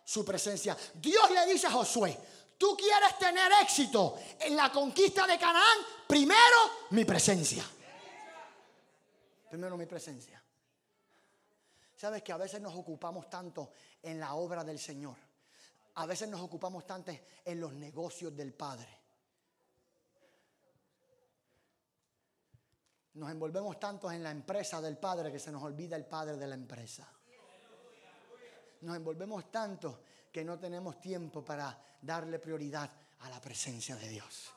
[0.04, 0.76] su presencia.
[0.94, 2.14] Dios le dice a Josué,
[2.58, 7.64] tú quieres tener éxito en la conquista de Canaán, primero mi presencia.
[9.48, 10.42] Primero mi presencia.
[11.96, 15.16] Sabes que a veces nos ocupamos tanto en la obra del Señor.
[15.94, 17.10] A veces nos ocupamos tanto
[17.46, 19.00] en los negocios del Padre.
[23.14, 26.46] Nos envolvemos tanto en la empresa del Padre que se nos olvida el Padre de
[26.46, 27.10] la empresa.
[28.82, 34.52] Nos envolvemos tanto que no tenemos tiempo para darle prioridad a la presencia de Dios.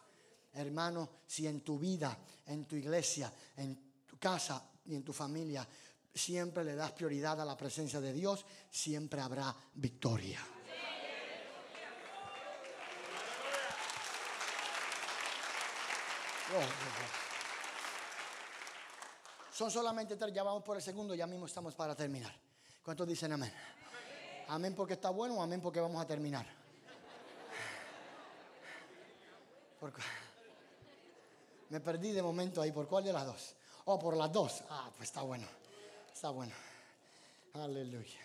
[0.54, 5.68] Hermano, si en tu vida, en tu iglesia, en tu casa y en tu familia
[6.14, 10.40] siempre le das prioridad a la presencia de Dios, siempre habrá victoria.
[16.52, 17.30] Oh, oh, oh.
[19.54, 22.34] Son solamente tres, ya vamos por el segundo, ya mismo estamos para terminar.
[22.82, 23.54] ¿Cuántos dicen amén?
[24.50, 26.46] Amén porque está bueno o amén porque vamos a terminar.
[31.70, 32.72] me perdí de momento ahí.
[32.72, 33.56] ¿Por cuál de las dos?
[33.86, 34.64] Oh, por las dos.
[34.70, 35.48] Ah, pues está bueno.
[36.12, 36.54] Está bueno.
[37.54, 38.20] Aleluya.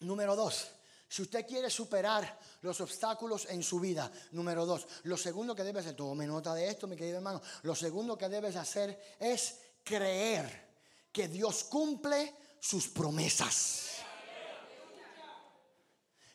[0.00, 0.68] Número dos.
[1.08, 5.80] Si usted quiere superar los obstáculos en su vida, número dos, lo segundo que debe
[5.80, 10.64] hacer, tome nota de esto, mi querido hermano, lo segundo que debes hacer es creer
[11.12, 13.93] que Dios cumple sus promesas.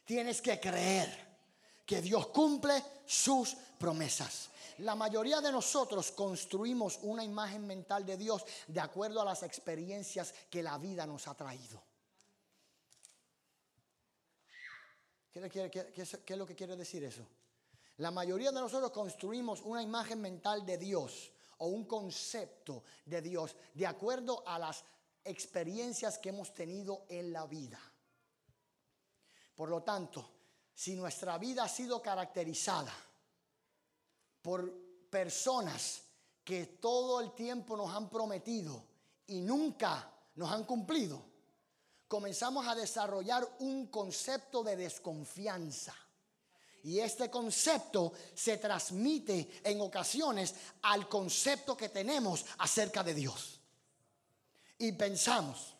[0.10, 1.08] Tienes que creer
[1.86, 4.50] que Dios cumple sus promesas.
[4.80, 10.34] La mayoría de nosotros construimos una imagen mental de Dios de acuerdo a las experiencias
[10.50, 11.84] que la vida nos ha traído.
[15.32, 17.28] ¿Qué, es lo que quiere decir eso?
[17.98, 23.56] La mayoría de nosotros construimos una imagen mental de Dios o un concepto de Dios
[23.76, 24.84] de acuerdo a las
[25.24, 27.80] experiencias que hemos tenido en la vida.
[29.60, 30.26] Por lo tanto,
[30.74, 32.94] si nuestra vida ha sido caracterizada
[34.42, 34.74] por
[35.10, 36.02] personas
[36.46, 38.82] que todo el tiempo nos han prometido
[39.28, 41.22] y nunca nos han cumplido,
[42.08, 45.94] comenzamos a desarrollar un concepto de desconfianza.
[46.84, 53.60] Y este concepto se transmite en ocasiones al concepto que tenemos acerca de Dios.
[54.78, 55.76] Y pensamos,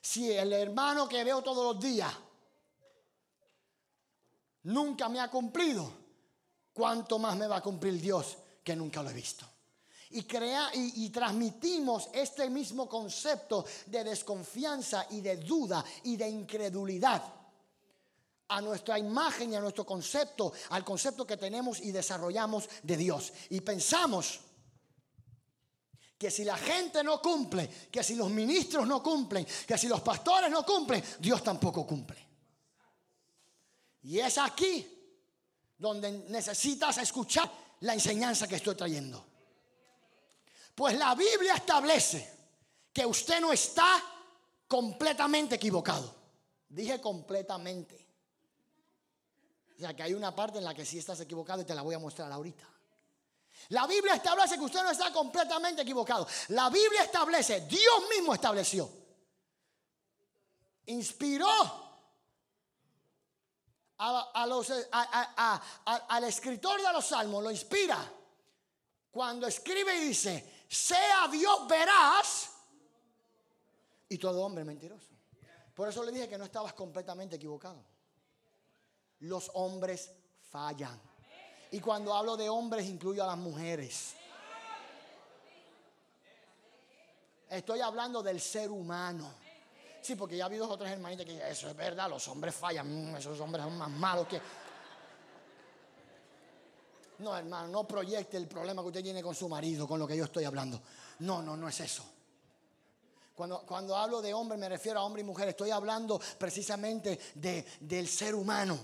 [0.00, 2.12] si el hermano que veo todos los días
[4.66, 5.90] nunca me ha cumplido,
[6.72, 9.46] ¿cuánto más me va a cumplir Dios que nunca lo he visto?
[10.10, 17.22] y, crea, y, transmitimos este mismo concepto de desconfianza y de duda y de incredulidad
[18.48, 23.32] a nuestra imagen y a nuestro concepto, al concepto que tenemos y desarrollamos de Dios.
[23.50, 24.40] Y pensamos
[26.16, 30.00] que si la gente no cumple, que si los ministros no cumplen, que si los
[30.00, 32.25] pastores no cumplen, Dios tampoco cumple.
[34.06, 34.86] Y es aquí
[35.76, 39.24] donde necesitas escuchar la enseñanza que estoy trayendo.
[40.76, 42.32] Pues la Biblia establece
[42.92, 44.00] que usted no está
[44.68, 46.14] completamente equivocado.
[46.68, 48.06] Dije completamente.
[49.74, 51.82] O sea que hay una parte en la que sí estás equivocado y te la
[51.82, 52.64] voy a mostrar ahorita.
[53.70, 56.28] La Biblia establece que usted no está completamente equivocado.
[56.48, 58.88] La Biblia establece, Dios mismo estableció.
[60.86, 61.85] Inspiró
[63.98, 64.52] al
[66.24, 68.12] escritor de los salmos, lo inspira.
[69.10, 72.50] Cuando escribe y dice, sea Dios verás
[74.08, 75.06] y todo hombre mentiroso.
[75.74, 77.82] Por eso le dije que no estabas completamente equivocado.
[79.20, 80.10] Los hombres
[80.50, 81.00] fallan.
[81.70, 84.14] Y cuando hablo de hombres incluyo a las mujeres.
[87.48, 89.45] Estoy hablando del ser humano.
[90.06, 93.16] Sí, porque ya ha habido otras hermanitas que eso es verdad, los hombres fallan, mm,
[93.16, 94.40] esos hombres son más malos que...
[97.18, 100.16] No, hermano, no proyecte el problema que usted tiene con su marido, con lo que
[100.16, 100.80] yo estoy hablando.
[101.18, 102.04] No, no, no es eso.
[103.34, 105.48] Cuando, cuando hablo de hombre me refiero a hombre y mujer.
[105.48, 108.78] Estoy hablando precisamente de, del ser humano.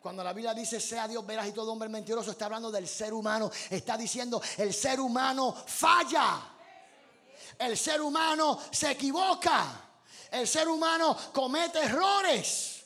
[0.00, 3.12] Cuando la Biblia dice sea Dios verás y todo hombre mentiroso, está hablando del ser
[3.12, 3.50] humano.
[3.68, 6.50] Está diciendo el ser humano falla.
[7.58, 9.88] El ser humano se equivoca.
[10.30, 12.84] El ser humano comete errores.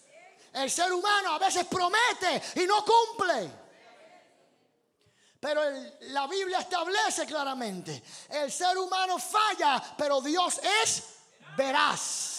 [0.52, 3.64] El ser humano a veces promete y no cumple.
[5.40, 5.61] Pero
[6.00, 11.03] la Biblia establece claramente, el ser humano falla, pero Dios es
[11.55, 12.34] veraz.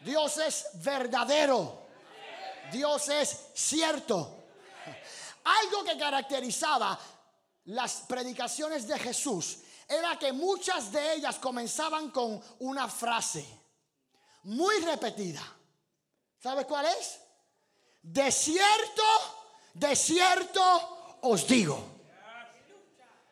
[0.00, 1.86] Dios es verdadero.
[2.70, 4.44] Dios es cierto.
[5.44, 6.98] Algo que caracterizaba
[7.66, 9.58] las predicaciones de Jesús
[9.88, 13.46] era que muchas de ellas comenzaban con una frase
[14.44, 15.42] muy repetida.
[16.38, 17.20] ¿Sabes cuál es?
[18.02, 19.02] De cierto,
[19.74, 21.96] de cierto os digo.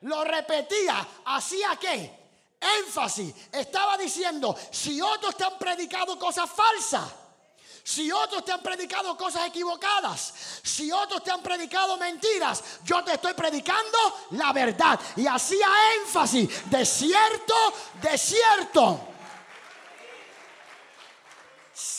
[0.03, 2.25] Lo repetía, hacía qué?
[2.81, 3.35] Énfasis.
[3.53, 7.05] Estaba diciendo, si otros te han predicado cosas falsas,
[7.85, 10.33] si otros te han predicado cosas equivocadas,
[10.63, 13.99] si otros te han predicado mentiras, yo te estoy predicando
[14.31, 14.99] la verdad.
[15.17, 15.69] Y hacía
[16.01, 17.55] énfasis, de cierto,
[18.01, 19.09] de cierto.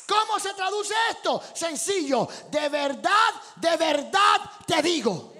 [0.07, 1.43] ¿Cómo se traduce esto?
[1.53, 5.36] Sencillo, de verdad, de verdad te digo.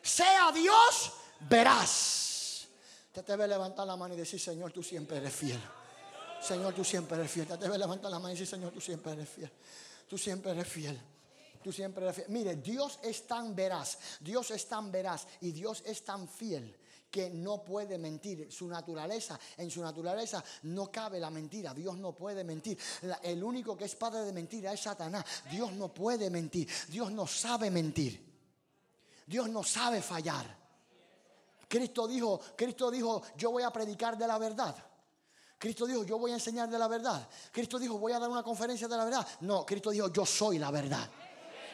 [0.00, 2.66] Sea Dios, verás.
[3.12, 5.60] Te debe levantar la mano y decir, Señor, tú siempre eres fiel.
[6.40, 7.46] Señor, tú siempre eres fiel.
[7.46, 9.50] Te debe levantar la mano y decir, Señor, tú siempre eres fiel.
[10.08, 11.00] Tú siempre eres fiel.
[11.62, 12.28] Tú siempre eres fiel.
[12.30, 13.98] Mire, Dios es tan veraz.
[14.20, 16.76] Dios es tan veraz y Dios es tan fiel
[17.10, 18.52] que no puede mentir.
[18.52, 21.72] Su naturaleza, en su naturaleza no cabe la mentira.
[21.72, 22.78] Dios no puede mentir.
[23.22, 25.24] el único que es padre de mentira es Satanás.
[25.50, 26.68] Dios no puede mentir.
[26.88, 28.24] Dios no sabe mentir.
[29.26, 30.66] Dios no sabe fallar.
[31.68, 34.76] Cristo dijo, Cristo dijo, yo voy a predicar de la verdad.
[35.58, 37.28] Cristo dijo, yo voy a enseñar de la verdad.
[37.50, 39.26] Cristo dijo, voy a dar una conferencia de la verdad.
[39.40, 41.08] No, Cristo dijo, yo soy la verdad.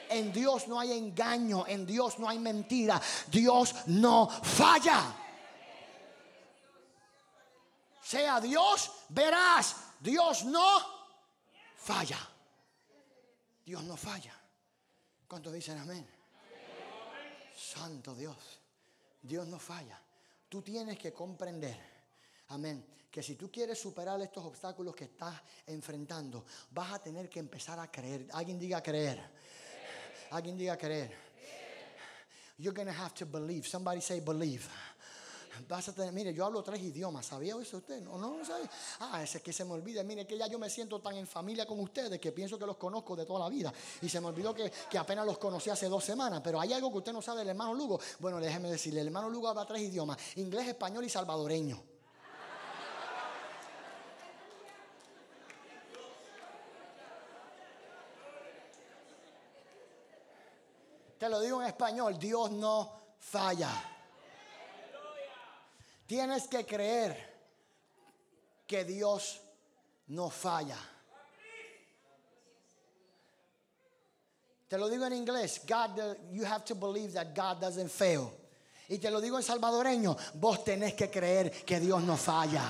[0.09, 5.17] En Dios no hay engaño, en Dios no hay mentira, Dios no falla.
[8.03, 10.69] Sea Dios, verás, Dios no
[11.77, 12.19] falla.
[13.65, 14.39] Dios no falla.
[15.27, 16.07] ¿Cuántos dicen amén?
[17.57, 18.37] Santo Dios,
[19.23, 20.01] Dios no falla.
[20.49, 21.79] Tú tienes que comprender,
[22.49, 25.35] amén, que si tú quieres superar estos obstáculos que estás
[25.67, 28.27] enfrentando, vas a tener que empezar a creer.
[28.33, 29.21] Alguien diga creer.
[30.31, 31.15] Alguien diga creer.
[32.57, 33.69] You're going to have to believe.
[33.69, 34.67] Somebody say believe.
[35.69, 37.27] Vas a tener, mire, yo hablo tres idiomas.
[37.27, 38.01] ¿Sabía eso usted?
[38.01, 38.71] No, no, no sabía.
[39.01, 40.03] Ah, ese que se me olvida.
[40.03, 42.79] Mire, que ya yo me siento tan en familia con ustedes que pienso que los
[42.79, 43.71] conozco de toda la vida.
[44.01, 46.41] Y se me olvidó que, que apenas los conocí hace dos semanas.
[46.43, 48.01] Pero hay algo que usted no sabe del hermano Lugo.
[48.21, 51.92] Bueno, déjeme decirle, el hermano Lugo habla tres idiomas: inglés, español y salvadoreño.
[61.23, 63.71] Te lo digo en español, Dios no falla.
[66.05, 67.17] Tienes que creer
[68.67, 69.41] que Dios
[70.09, 70.79] no falla.
[74.67, 78.33] Te lo digo en inglés, God, you have to believe that God doesn't fail.
[78.89, 82.65] Y te lo digo en salvadoreño, vos tenés que creer que Dios no falla.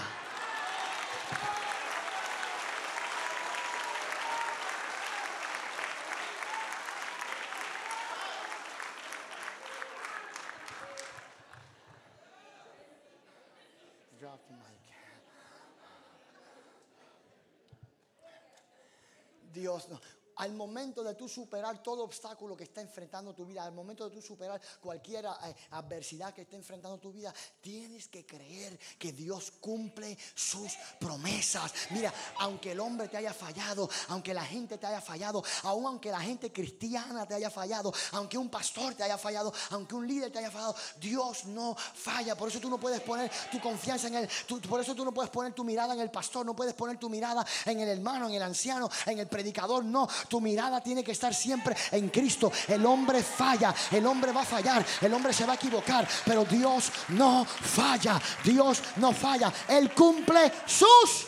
[19.53, 20.01] Dios no.
[20.37, 20.53] Al
[20.83, 24.21] momento de tú superar todo obstáculo que está enfrentando tu vida, al momento de tú
[24.21, 30.19] superar cualquier eh, adversidad que esté enfrentando tu vida, tienes que creer que Dios cumple
[30.35, 31.73] sus promesas.
[31.91, 36.11] Mira, aunque el hombre te haya fallado, aunque la gente te haya fallado, aun aunque
[36.11, 40.33] la gente cristiana te haya fallado, aunque un pastor te haya fallado, aunque un líder
[40.33, 42.37] te haya fallado, Dios no falla.
[42.37, 44.29] Por eso tú no puedes poner tu confianza en él.
[44.69, 47.09] por eso tú no puedes poner tu mirada en el pastor, no puedes poner tu
[47.09, 49.85] mirada en el hermano, en el anciano, en el predicador.
[49.85, 52.53] No, tu mirada tiene que estar siempre en Cristo.
[52.69, 56.45] El hombre falla, el hombre va a fallar, el hombre se va a equivocar, pero
[56.45, 59.53] Dios no falla, Dios no falla.
[59.69, 61.27] Él cumple sus,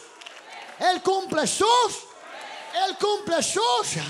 [0.78, 2.04] Él cumple sus
[2.75, 4.03] él cumple sus.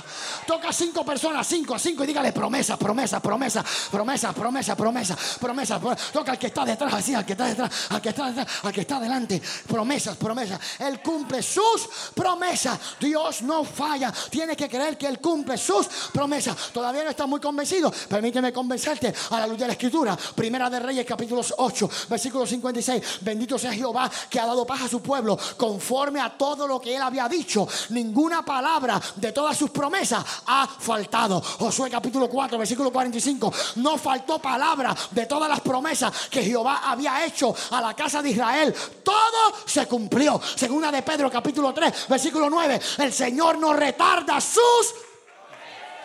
[0.46, 5.16] Toca a cinco personas, cinco, a cinco y dígale promesa, promesa, promesa, promesa, promesa, promesa,
[5.38, 5.80] promesa.
[6.12, 8.72] Toca al que está detrás, así, al que está detrás, al que está detrás, al
[8.72, 9.42] que está delante.
[9.66, 10.58] Promesas, promesas.
[10.78, 12.78] Él cumple sus promesas.
[12.98, 14.12] Dios no falla.
[14.30, 16.56] Tiene que creer que Él cumple sus promesas.
[16.72, 17.92] Todavía no está muy convencido.
[18.08, 20.16] Permíteme convencerte a la luz de la Escritura.
[20.34, 23.20] Primera de Reyes, capítulo 8, versículo 56.
[23.20, 26.96] Bendito sea Jehová que ha dado paz a su pueblo conforme a todo lo que
[26.96, 27.68] Él había dicho.
[27.90, 31.40] Ninguna palabra palabra de todas sus promesas ha faltado.
[31.40, 33.52] Josué capítulo 4, versículo 45.
[33.76, 38.30] No faltó palabra de todas las promesas que Jehová había hecho a la casa de
[38.30, 38.72] Israel.
[39.02, 40.40] Todo se cumplió.
[40.54, 42.80] Segunda de Pedro capítulo 3, versículo 9.
[42.98, 44.94] El Señor no retarda sus...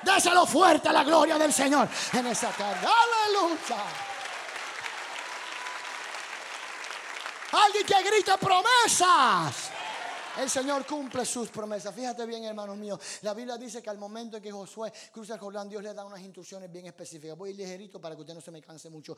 [0.02, 2.88] Déselo fuerte a la gloria del Señor en esa tarde.
[2.88, 3.78] Aleluya.
[7.52, 9.79] Alguien que grita promesas.
[10.38, 11.94] El Señor cumple sus promesas.
[11.94, 13.00] Fíjate bien, hermanos míos.
[13.22, 16.06] La Biblia dice que al momento en que Josué cruza el Jordán, Dios le da
[16.06, 17.38] unas instrucciones bien específicas.
[17.38, 19.18] Voy ligerito para que usted no se me canse mucho.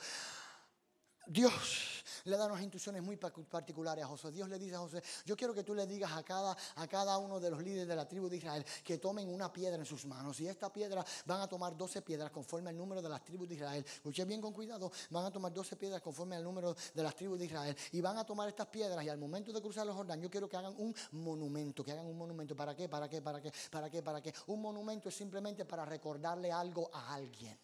[1.32, 4.34] Dios le da unas instrucciones muy particulares a Josué.
[4.34, 7.18] Dios le dice a Josué, yo quiero que tú le digas a cada, a cada
[7.18, 10.06] uno de los líderes de la tribu de Israel que tomen una piedra en sus
[10.06, 10.42] manos.
[10.42, 13.56] Y esta piedra van a tomar 12 piedras conforme al número de las tribus de
[13.56, 13.86] Israel.
[13.88, 17.40] Escuchen bien con cuidado, van a tomar 12 piedras conforme al número de las tribus
[17.40, 17.78] de Israel.
[17.94, 20.50] Y van a tomar estas piedras y al momento de cruzar los Jordán, yo quiero
[20.50, 22.58] que hagan un monumento, que hagan un monumento.
[22.58, 22.90] ¿Para qué?
[22.90, 23.22] ¿Para qué?
[23.22, 23.54] ¿Para qué?
[23.70, 24.04] ¿Para qué?
[24.04, 24.34] ¿Para qué?
[24.48, 27.58] Un monumento es simplemente para recordarle algo a alguien.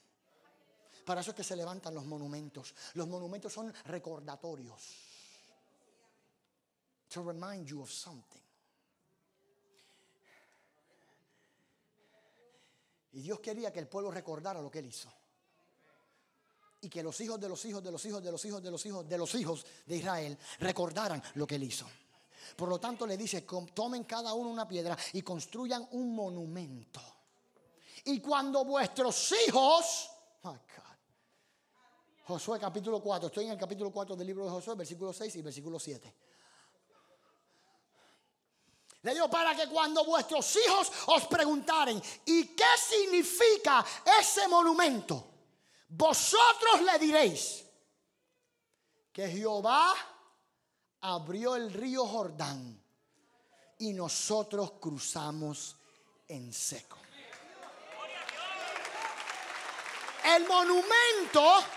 [1.08, 2.76] Para eso es que se levantan los monumentos.
[2.96, 4.82] Los monumentos son recordatorios.
[7.14, 8.42] To remind you of something.
[13.14, 15.10] Y Dios quería que el pueblo recordara lo que él hizo.
[16.82, 18.86] Y que los hijos de los hijos de los hijos de los hijos de los
[18.86, 21.88] hijos de los hijos de Israel recordaran lo que él hizo.
[22.58, 27.00] Por lo tanto le dice, tomen cada uno una piedra y construyan un monumento.
[28.04, 30.10] Y cuando vuestros hijos,
[32.28, 33.28] Josué capítulo 4.
[33.28, 36.14] Estoy en el capítulo 4 del libro de Josué, versículo 6 y versículo 7.
[39.04, 43.86] Le digo, para que cuando vuestros hijos os preguntaren, ¿y qué significa
[44.20, 45.26] ese monumento?
[45.88, 47.64] Vosotros le diréis
[49.14, 49.94] que Jehová
[51.00, 52.84] abrió el río Jordán
[53.80, 55.78] y nosotros cruzamos
[56.28, 56.98] en seco.
[60.26, 61.77] El monumento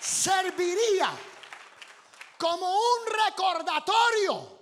[0.00, 1.10] serviría
[2.38, 4.60] como un recordatorio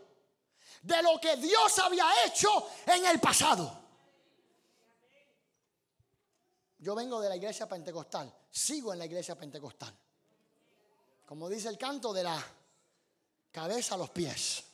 [0.83, 2.49] de lo que Dios había hecho
[2.87, 3.87] en el pasado.
[6.79, 9.97] Yo vengo de la iglesia pentecostal, sigo en la iglesia pentecostal.
[11.27, 12.43] Como dice el canto, de la
[13.51, 14.65] cabeza a los pies.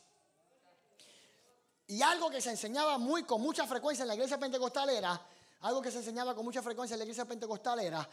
[1.86, 5.20] Y algo que se enseñaba muy con mucha frecuencia en la iglesia pentecostal era,
[5.60, 8.08] algo que se enseñaba con mucha frecuencia en la iglesia pentecostal era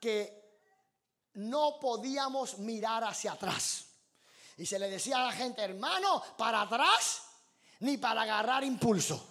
[0.00, 0.43] que
[1.34, 3.86] no podíamos mirar hacia atrás.
[4.56, 7.22] Y se le decía a la gente, hermano, para atrás
[7.80, 9.30] ni para agarrar impulso.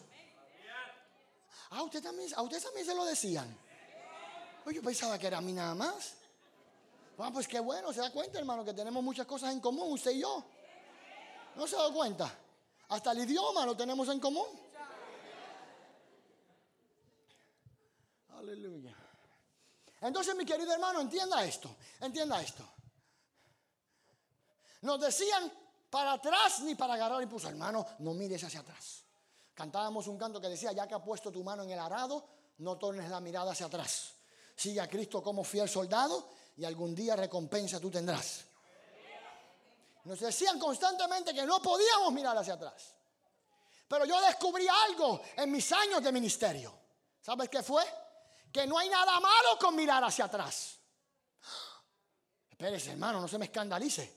[1.72, 3.58] Ah, usted también, a usted también se lo decían.
[4.72, 6.14] Yo pensaba que era a mí nada más.
[7.18, 10.12] Ah, pues qué bueno, se da cuenta, hermano, que tenemos muchas cosas en común, usted
[10.12, 10.44] y yo.
[11.56, 12.32] ¿No se da cuenta?
[12.90, 14.48] Hasta el idioma lo tenemos en común.
[18.36, 19.03] Aleluya.
[20.04, 22.68] Entonces, mi querido hermano, entienda esto, entienda esto.
[24.82, 25.52] Nos decían
[25.90, 29.04] para atrás ni para agarrar y puso, hermano, no mires hacia atrás.
[29.54, 32.28] Cantábamos un canto que decía, ya que ha puesto tu mano en el arado,
[32.58, 34.16] no tornes la mirada hacia atrás.
[34.56, 36.28] Sigue a Cristo como fiel soldado
[36.58, 38.44] y algún día recompensa tú tendrás.
[40.04, 42.94] Nos decían constantemente que no podíamos mirar hacia atrás.
[43.88, 46.74] Pero yo descubrí algo en mis años de ministerio.
[47.22, 47.84] ¿Sabes qué fue?
[48.54, 50.78] Que no hay nada malo con mirar hacia atrás.
[52.52, 54.14] Espérese, hermano, no se me escandalice.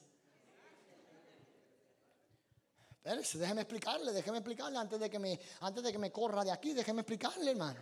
[2.91, 6.53] Espérese, déjeme explicarle, déjeme explicarle antes de que me, antes de que me corra de
[6.53, 7.81] aquí, déjeme explicarle, hermano.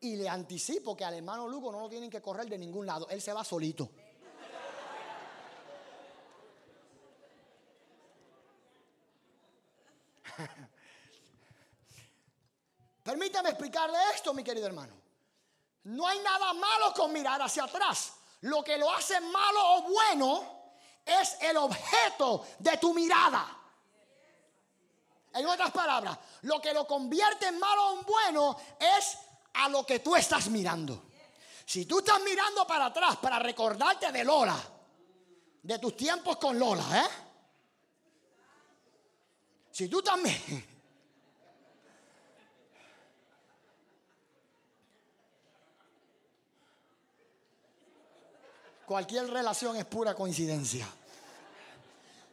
[0.00, 3.08] Y le anticipo que al hermano Lugo no lo tienen que correr de ningún lado,
[3.08, 3.90] él se va solito.
[13.02, 15.05] Permítame explicarle esto, mi querido hermano.
[15.86, 18.14] No hay nada malo con mirar hacia atrás.
[18.40, 20.72] Lo que lo hace malo o bueno
[21.04, 23.56] es el objeto de tu mirada.
[25.32, 29.18] En otras palabras, lo que lo convierte en malo o bueno es
[29.54, 31.04] a lo que tú estás mirando.
[31.64, 34.56] Si tú estás mirando para atrás para recordarte de Lola,
[35.62, 37.10] de tus tiempos con Lola, ¿eh?
[39.70, 40.75] Si tú también
[48.86, 50.86] Cualquier relación es pura coincidencia.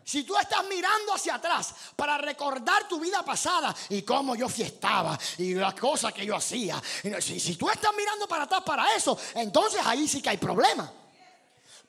[0.06, 5.18] Si tú estás mirando hacia atrás para recordar tu vida pasada y cómo yo fiestaba
[5.38, 6.82] y las cosas que yo hacía,
[7.20, 10.92] si, si, tú estás mirando para atrás para eso, entonces ahí sí que hay problema.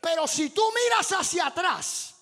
[0.01, 2.15] Pero si tú miras hacia atrás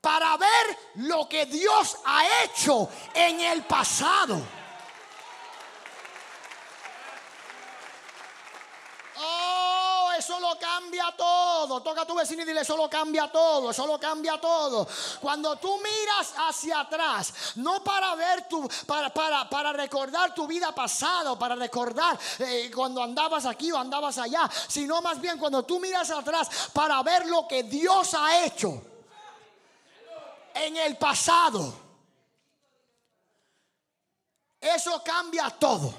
[0.00, 4.40] para ver lo que Dios ha hecho en el pasado,
[10.24, 11.82] eso lo cambia todo.
[11.82, 14.88] Toca a tu vecino y dile, eso lo cambia todo, eso lo cambia todo.
[15.20, 20.74] Cuando tú miras hacia atrás, no para ver tu, para, para, para recordar tu vida
[20.74, 25.78] pasada, para recordar eh, cuando andabas aquí o andabas allá, sino más bien cuando tú
[25.78, 28.82] miras atrás para ver lo que Dios ha hecho
[30.54, 31.82] en el pasado.
[34.60, 35.92] eso cambia todo.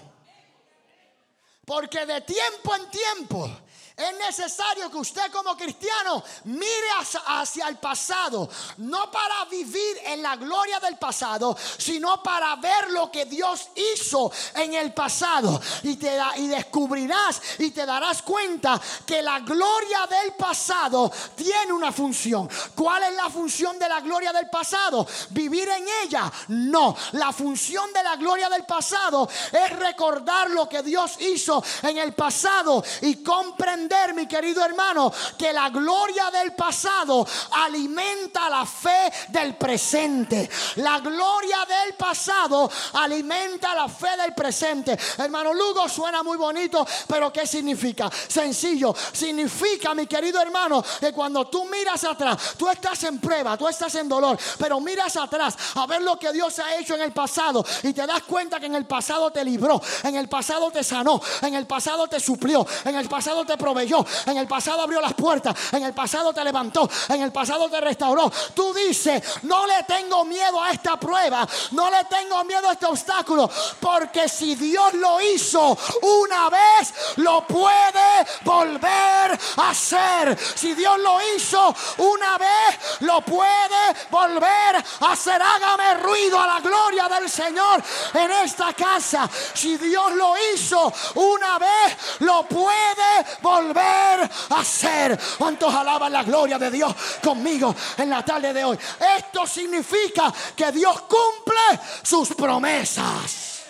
[1.66, 3.50] Porque de tiempo en tiempo
[3.98, 6.90] es necesario que usted como cristiano mire
[7.28, 13.10] hacia, el pasado, no para vivir en la gloria del pasado, sino para ver lo
[13.10, 15.62] que Dios hizo en el pasado.
[15.84, 21.94] Y, te y descubrirás y te darás cuenta que la gloria del pasado tiene una
[21.94, 22.50] función.
[22.76, 25.08] ¿Cuál es la función de la gloria del pasado?
[25.30, 26.30] ¿Vivir en ella?
[26.50, 31.98] No, la función de la gloria del pasado es recordar lo que Dios hizo en
[31.98, 39.12] el pasado y comprender mi querido hermano, que la gloria del pasado alimenta la fe
[39.30, 40.50] del presente.
[40.78, 44.98] La gloria del pasado alimenta la fe del presente.
[45.18, 48.10] Hermano Lugo suena muy bonito, pero ¿qué significa?
[48.28, 48.96] Sencillo.
[49.14, 53.94] Significa, mi querido hermano, que cuando tú miras atrás, tú estás en prueba, tú estás
[53.96, 57.66] en dolor, pero miras atrás a ver lo que Dios ha hecho en el pasado
[57.84, 61.22] y te das cuenta que en el pasado te libró, en el pasado te sanó,
[61.42, 65.14] en el pasado te suplió, en el pasado te proveyó, en el pasado abrió las
[65.14, 68.32] puertas, en el pasado te levantó, en el pasado te restauró.
[68.54, 72.86] Tú dices, no le tengo miedo a esta prueba, no le tengo miedo a este
[72.86, 73.50] obstáculo,
[73.80, 80.38] porque si Dios lo hizo una vez, lo puede volver a hacer.
[80.56, 85.42] Si Dios lo hizo una vez, lo puede volver a hacer.
[85.42, 89.30] Hágame ruido a la gloria del Señor en esta casa.
[89.54, 95.20] Si Dios lo hizo una vez, lo puede volver hacer.
[95.38, 96.94] ¿Cuántos alaban la gloria de Dios
[97.24, 98.78] conmigo en la tarde de hoy?
[99.18, 103.64] Esto significa que Dios cumple sus promesas.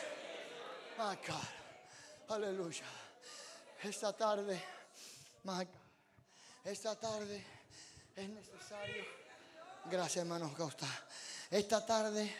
[2.30, 2.86] Aleluya.
[3.84, 4.62] Esta tarde,
[6.64, 7.46] esta tarde
[8.16, 9.06] es necesario.
[9.86, 10.88] Gracias, hermano Costa.
[11.52, 12.36] Esta tarde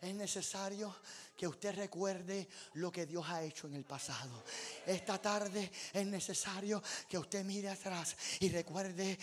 [0.00, 0.96] es necesario
[1.36, 4.42] que usted recuerde lo que Dios ha hecho en el pasado.
[4.86, 9.18] Esta tarde es necesario que usted mire atrás y recuerde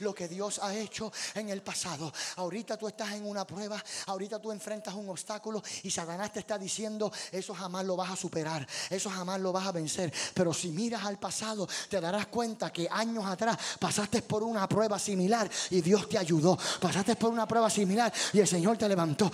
[0.00, 2.12] lo que Dios ha hecho en el pasado.
[2.36, 6.58] Ahorita tú estás en una prueba, ahorita tú enfrentas un obstáculo y Satanás te está
[6.58, 10.12] diciendo, eso jamás lo vas a superar, eso jamás lo vas a vencer.
[10.34, 14.98] Pero si miras al pasado, te darás cuenta que años atrás pasaste por una prueba
[14.98, 16.58] similar y Dios te ayudó.
[16.80, 19.30] Pasaste por una prueba similar y el Señor te levantó.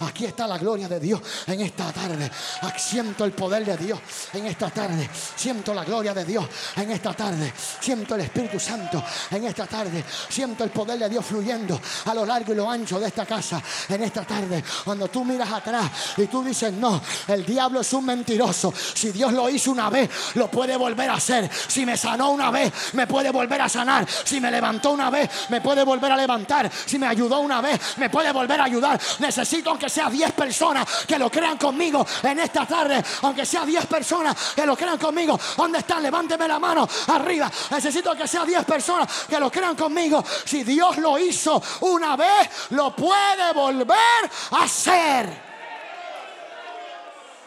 [0.00, 2.30] Aquí está la gloria de Dios en esta tarde.
[2.76, 3.98] Siento el poder de Dios
[4.32, 5.08] en esta tarde.
[5.36, 6.46] Siento la gloria de Dios
[6.76, 7.52] en esta tarde.
[7.80, 10.04] Siento el Espíritu Santo en esta tarde.
[10.28, 13.62] Siento el poder de Dios fluyendo a lo largo y lo ancho de esta casa
[13.88, 14.62] en esta tarde.
[14.84, 18.72] Cuando tú miras atrás y tú dices, no, el diablo es un mentiroso.
[18.94, 21.50] Si Dios lo hizo una vez, lo puede volver a hacer.
[21.68, 24.06] Si me sanó una vez, me puede volver a sanar.
[24.24, 26.70] Si me levantó una vez, me puede volver a levantar.
[26.86, 29.00] Si me ayudó una vez, me puede volver a ayudar.
[29.18, 33.02] Necesito aunque sea 10 personas que lo crean conmigo en esta tarde.
[33.22, 35.38] Aunque sea 10 personas que lo crean conmigo.
[35.56, 36.02] ¿Dónde están?
[36.02, 37.50] Levánteme la mano arriba.
[37.70, 40.24] Necesito que sea 10 personas que lo crean conmigo.
[40.44, 45.47] Si Dios lo hizo una vez, lo puede volver a hacer.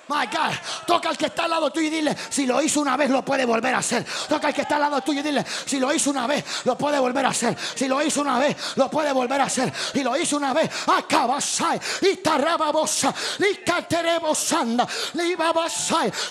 [0.08, 0.54] My God.
[0.86, 3.24] Toca al que está al lado tuyo y dile, si lo hizo una vez, lo
[3.24, 4.06] puede volver a hacer.
[4.28, 6.78] Toca al que está al lado tuyo y dile, si lo hizo una vez, lo
[6.78, 7.58] puede volver a hacer.
[7.76, 9.72] Si lo hizo una vez, lo puede volver a hacer.
[9.93, 12.20] Y lo hizo una vez, acabasai, y y.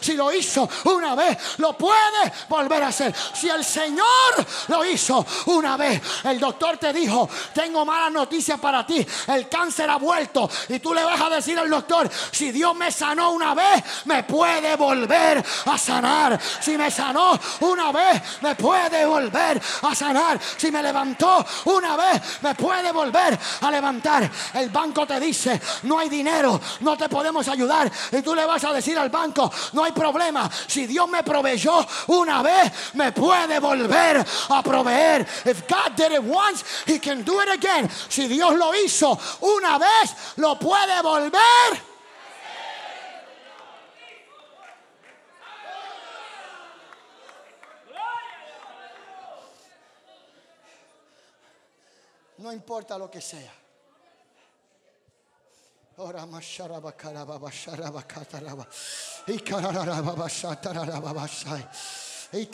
[0.00, 3.14] Si lo hizo una vez, lo puede volver a hacer.
[3.34, 4.06] Si el Señor
[4.68, 9.88] lo hizo una vez, el doctor te dijo, tengo malas noticias para ti, el cáncer
[9.90, 10.50] ha vuelto.
[10.68, 13.69] Y tú le vas a decir al doctor, si Dios me sanó una vez,
[14.04, 16.38] me puede volver a sanar.
[16.60, 20.38] Si me sanó una vez, me puede volver a sanar.
[20.56, 24.30] Si me levantó una vez, me puede volver a levantar.
[24.54, 27.90] El banco te dice, no hay dinero, no te podemos ayudar.
[28.12, 30.50] Y tú le vas a decir al banco, no hay problema.
[30.66, 35.26] Si Dios me proveyó una vez, me puede volver a proveer.
[35.44, 37.88] If God did it once, He can do it again.
[38.08, 41.89] Si Dios lo hizo una vez, lo puede volver
[52.40, 53.52] No importa lo que sea.
[55.98, 56.24] Ora
[62.32, 62.48] El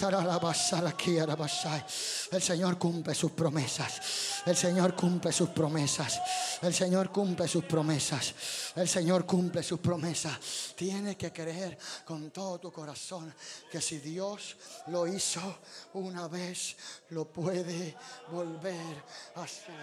[2.43, 4.01] Señor cumple sus promesas.
[4.47, 6.22] El Señor cumple sus promesas.
[6.62, 8.35] El Señor cumple sus promesas.
[8.74, 10.72] El Señor cumple sus promesas.
[10.74, 13.35] Tienes que creer con todo tu corazón
[13.70, 14.57] que si Dios
[14.87, 15.59] lo hizo
[15.95, 16.77] una vez,
[17.11, 17.95] lo puede
[18.31, 19.05] volver
[19.35, 19.74] a hacer.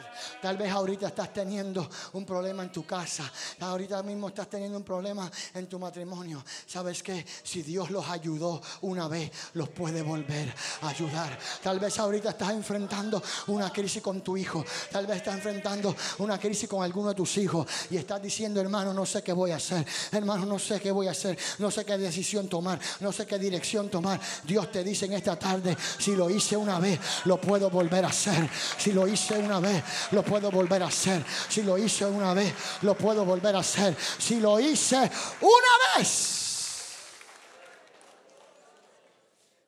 [0.41, 3.31] Tal vez ahorita estás teniendo un problema en tu casa.
[3.59, 6.43] Ahorita mismo estás teniendo un problema en tu matrimonio.
[6.65, 7.23] ¿Sabes qué?
[7.43, 10.47] Si Dios los ayudó una vez, los puede volver
[10.83, 11.37] a ayudar.
[11.61, 14.63] Tal vez ahorita estás enfrentando una crisis con tu hijo.
[14.89, 18.93] Tal vez estás enfrentando una crisis con alguno de tus hijos y estás diciendo, hermano,
[18.93, 19.85] no sé qué voy a hacer.
[20.13, 21.37] Hermano, no sé qué voy a hacer.
[21.59, 22.79] No sé qué decisión tomar.
[23.01, 24.21] No sé qué dirección tomar.
[24.45, 28.07] Dios te dice en esta tarde, si lo hice una vez, lo puedo volver a
[28.07, 28.49] hacer.
[28.77, 31.25] Si lo hice una vez, lo puedo volver a hacer.
[31.49, 32.53] Si lo hice una vez,
[32.83, 33.97] lo puedo volver a hacer.
[34.17, 35.11] Si lo hice
[35.41, 36.42] una vez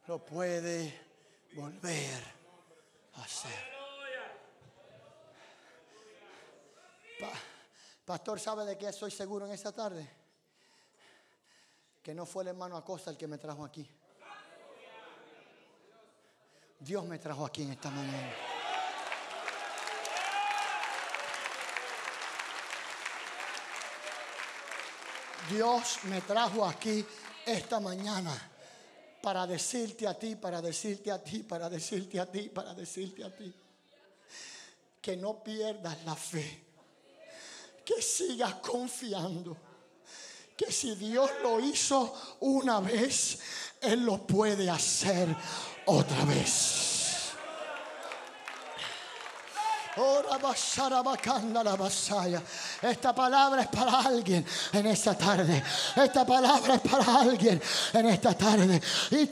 [0.08, 1.08] lo puede
[1.53, 2.24] volver
[3.16, 3.76] a hacer.
[8.06, 10.08] pastor, ¿sabe de qué estoy seguro en esta tarde?
[12.03, 13.89] Que no fue el hermano Acosta el que me trajo aquí.
[16.80, 18.34] Dios me trajo aquí en esta mañana.
[25.49, 27.06] Dios me trajo aquí
[27.45, 28.55] esta mañana
[29.26, 33.36] para decirte a ti, para decirte a ti, para decirte a ti, para decirte a
[33.36, 33.51] ti.
[35.01, 36.63] Que no pierdas la fe.
[37.84, 39.57] Que sigas confiando.
[40.55, 43.39] Que si Dios lo hizo una vez,
[43.82, 45.36] Él lo puede hacer
[45.88, 46.84] otra vez.
[52.81, 55.63] Esta palabra es para alguien en esta tarde.
[55.95, 57.61] Esta palabra es para alguien
[57.93, 58.81] en esta tarde.
[59.11, 59.27] Y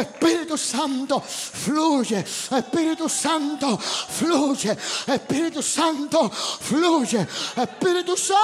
[0.00, 2.18] Espíritu Santo, fluye.
[2.18, 4.76] Espíritu Santo, fluye.
[5.06, 7.26] Espíritu Santo, fluye.
[7.56, 8.38] Espíritu Santo,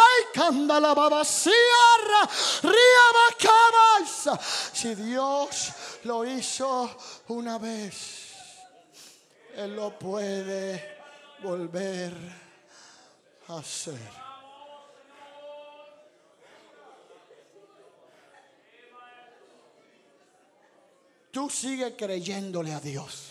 [4.72, 5.72] Si Dios
[6.05, 6.96] lo hizo
[7.28, 8.34] una vez,
[9.57, 10.99] Él lo puede
[11.42, 12.12] volver
[13.49, 14.28] a hacer.
[21.30, 23.28] Tú sigue creyéndole a Dios.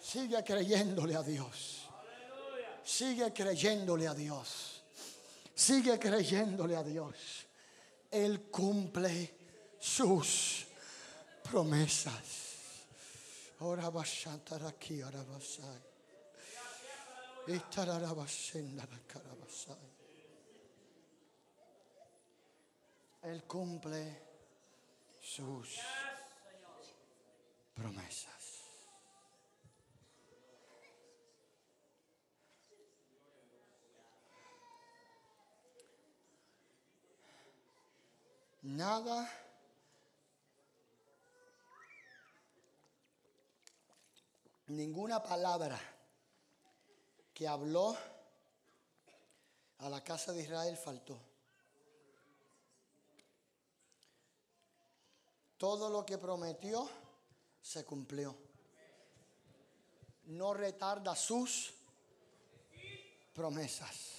[0.00, 1.88] Sigue creyéndole a Dios.
[2.82, 4.82] Sigue creyéndole a Dios.
[5.54, 7.14] Sigue creyéndole a Dios.
[8.10, 9.34] Él cumple
[9.78, 10.63] sus
[11.44, 12.86] promesas.
[13.60, 15.82] Ora bashantar aquí, ora basai.
[17.46, 19.92] Itarara bashenda la carabasai.
[23.22, 24.02] Él cumple
[25.22, 25.78] sus
[27.74, 28.34] promesas.
[38.62, 39.43] Nada
[44.66, 45.78] ninguna palabra
[47.32, 47.96] que habló
[49.78, 51.18] a la casa de Israel faltó.
[55.58, 56.88] Todo lo que prometió
[57.60, 58.36] se cumplió.
[60.24, 61.72] No retarda sus
[63.34, 64.12] promesas.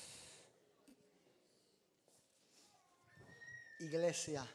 [3.80, 4.48] Iglesia,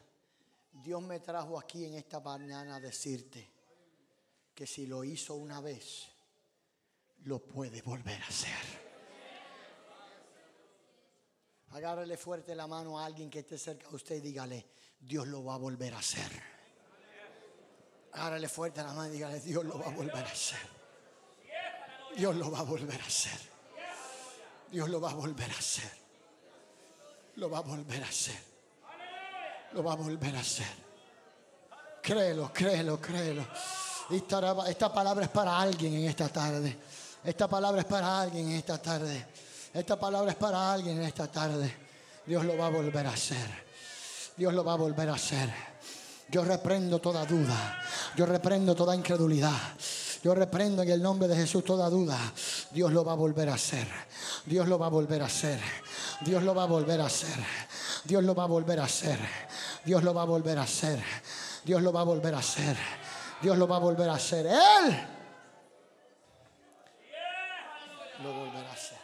[0.72, 3.59] Dios me trajo aquí en esta mañana a decirte
[4.61, 6.06] que si lo hizo una vez,
[7.24, 8.58] lo puede volver a hacer.
[11.70, 14.66] Agárrele fuerte la mano a alguien que esté cerca de usted y dígale,
[14.98, 16.30] Dios lo va a volver a hacer.
[18.12, 20.68] Agárrele fuerte la mano y dígale, Dios lo va a volver a hacer.
[22.14, 23.40] Dios lo va a volver a hacer.
[24.70, 25.90] Dios lo va a volver a hacer.
[27.36, 28.42] Lo va a volver a hacer.
[29.72, 30.74] Lo va a volver a hacer.
[32.02, 33.46] Créelo, créelo, créelo.
[34.11, 36.76] Esta palabra es para alguien en esta tarde.
[37.22, 39.26] Esta palabra es para alguien en esta tarde.
[39.72, 41.72] Esta palabra es para alguien en esta tarde.
[42.26, 43.70] Dios lo va a volver a hacer.
[44.36, 45.52] Dios lo va a volver a hacer.
[46.28, 47.80] Yo reprendo toda duda.
[48.16, 49.56] Yo reprendo toda incredulidad.
[50.22, 52.18] Yo reprendo en el nombre de Jesús toda duda.
[52.72, 53.86] Dios lo va a volver a hacer.
[54.44, 55.61] Dios lo va a volver a hacer.
[56.22, 57.38] Dios lo va a volver a hacer.
[58.04, 59.18] Dios lo va a volver a hacer.
[59.84, 61.00] Dios lo va a volver a hacer.
[61.64, 62.76] Dios lo va a volver a hacer.
[63.41, 64.47] Dios lo va a volver a hacer.
[64.47, 65.07] Él
[68.22, 68.99] lo volverá a hacer.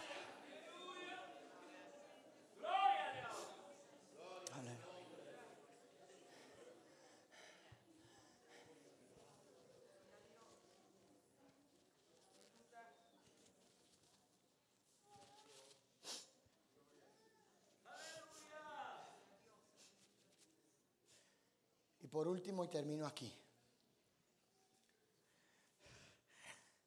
[22.02, 23.45] Y por último, y termino aquí.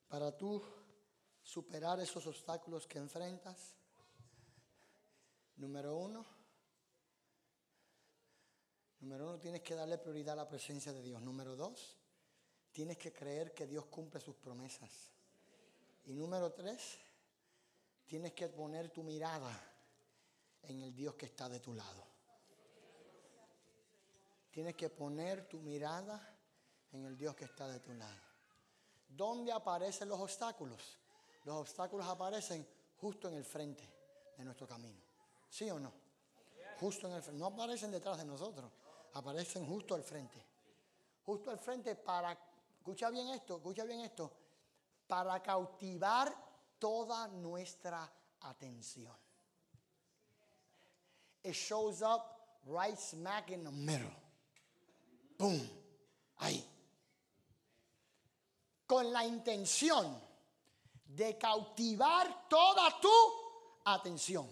[0.09, 0.61] Para tú
[1.41, 3.75] superar esos obstáculos que enfrentas,
[5.55, 6.25] número uno,
[8.99, 11.21] número uno, tienes que darle prioridad a la presencia de Dios.
[11.21, 11.95] Número dos,
[12.71, 15.11] tienes que creer que Dios cumple sus promesas.
[16.05, 16.97] Y número tres,
[18.07, 19.51] tienes que poner tu mirada
[20.63, 22.03] en el Dios que está de tu lado.
[24.49, 26.35] Tienes que poner tu mirada
[26.91, 28.28] en el Dios que está de tu lado.
[29.09, 30.97] ¿Dónde aparecen los obstáculos?
[31.43, 32.65] Los obstáculos aparecen
[33.01, 33.83] justo en el frente
[34.37, 35.01] de nuestro camino.
[35.49, 35.91] ¿Sí o no?
[36.79, 37.39] Justo en el frente.
[37.39, 38.71] No aparecen detrás de nosotros,
[39.13, 40.41] aparecen justo al frente.
[41.25, 42.37] Justo al frente para,
[42.77, 44.31] escucha bien esto, escucha bien esto,
[45.07, 46.33] para cautivar
[46.77, 48.09] toda nuestra
[48.41, 49.15] atención.
[51.43, 52.21] It shows up
[52.65, 54.13] right smack in the middle.
[55.37, 55.69] Boom.
[56.37, 56.65] Ahí.
[58.89, 60.19] Con la intención
[61.05, 63.11] de cautivar toda tu
[63.85, 64.49] atención.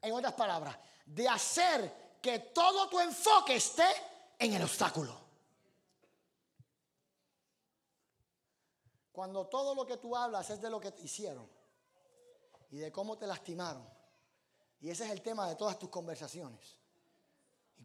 [0.00, 3.88] En otras palabras, de hacer que todo tu enfoque esté
[4.38, 5.20] en el obstáculo.
[9.10, 11.50] Cuando todo lo que tú hablas es de lo que te hicieron
[12.70, 13.84] y de cómo te lastimaron.
[14.80, 16.76] Y ese es el tema de todas tus conversaciones.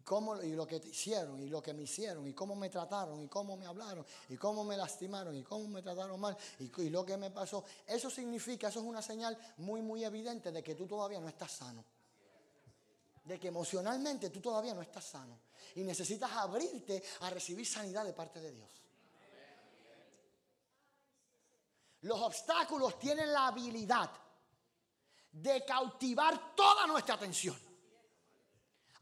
[0.08, 3.28] Cómo, y lo que hicieron, y lo que me hicieron, y cómo me trataron, y
[3.28, 7.04] cómo me hablaron, y cómo me lastimaron, y cómo me trataron mal, y, y lo
[7.04, 7.62] que me pasó.
[7.86, 11.52] Eso significa, eso es una señal muy, muy evidente de que tú todavía no estás
[11.52, 11.84] sano.
[13.22, 15.40] De que emocionalmente tú todavía no estás sano.
[15.74, 18.82] Y necesitas abrirte a recibir sanidad de parte de Dios.
[22.00, 24.10] Los obstáculos tienen la habilidad
[25.32, 27.67] de cautivar toda nuestra atención.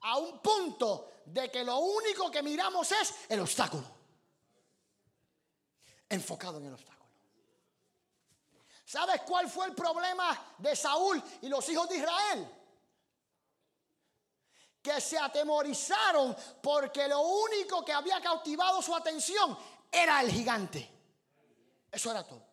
[0.07, 3.85] A un punto de que lo único que miramos es el obstáculo.
[6.09, 6.97] Enfocado en el obstáculo.
[8.85, 12.49] ¿Sabes cuál fue el problema de Saúl y los hijos de Israel?
[14.81, 19.59] Que se atemorizaron porque lo único que había cautivado su atención
[19.91, 20.89] era el gigante.
[21.91, 22.47] Eso era todo.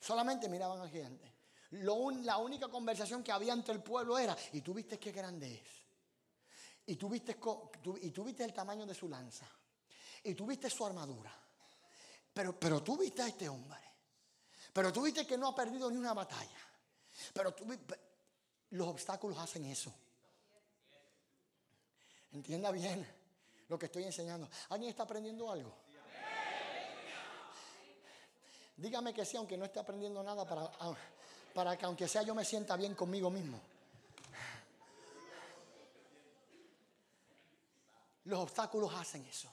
[0.00, 1.32] Solamente miraban al gigante.
[1.70, 5.85] la única conversación que había entre el pueblo era, ¿y tú viste qué grande es?
[6.86, 7.36] ¿Y tú viste,
[8.00, 9.46] y el tamaño de su lanza?
[10.22, 11.32] ¿Y tú viste su armadura?
[12.32, 13.80] Pero, pero tú viste a este hombre.
[14.72, 16.60] Pero tú viste que no ha perdido ni una batalla.
[17.32, 17.66] Pero tú,
[18.70, 19.92] los obstáculos hacen eso.
[22.32, 23.06] Entienda bien
[23.68, 24.48] lo que estoy enseñando.
[24.68, 25.74] ¿Alguien está aprendiendo algo?
[28.76, 30.70] Dígame que sí, aunque no esté aprendiendo nada, para,
[31.54, 33.58] para que aunque sea yo me sienta bien conmigo mismo.
[38.26, 39.48] Los obstáculos hacen eso.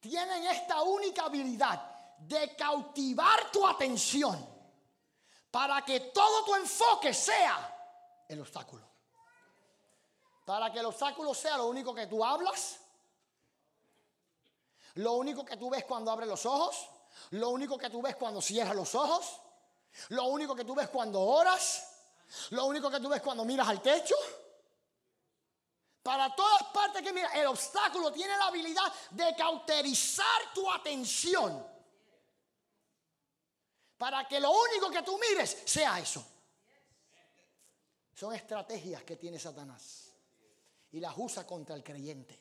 [0.00, 4.54] Tienen esta única habilidad de cautivar tu atención
[5.50, 8.86] para que todo tu enfoque sea el obstáculo.
[10.46, 12.78] Para que el obstáculo sea lo único que tú hablas,
[14.94, 16.88] lo único que tú ves cuando abres los ojos,
[17.30, 19.40] lo único que tú ves cuando cierras los ojos,
[20.10, 21.86] lo único que tú ves cuando oras,
[22.50, 24.14] lo único que tú ves cuando miras al techo.
[26.06, 31.66] Para todas partes que mira, el obstáculo tiene la habilidad de cauterizar tu atención.
[33.98, 36.24] Para que lo único que tú mires sea eso.
[38.14, 40.12] Son estrategias que tiene Satanás.
[40.92, 42.38] Y las usa contra el creyente.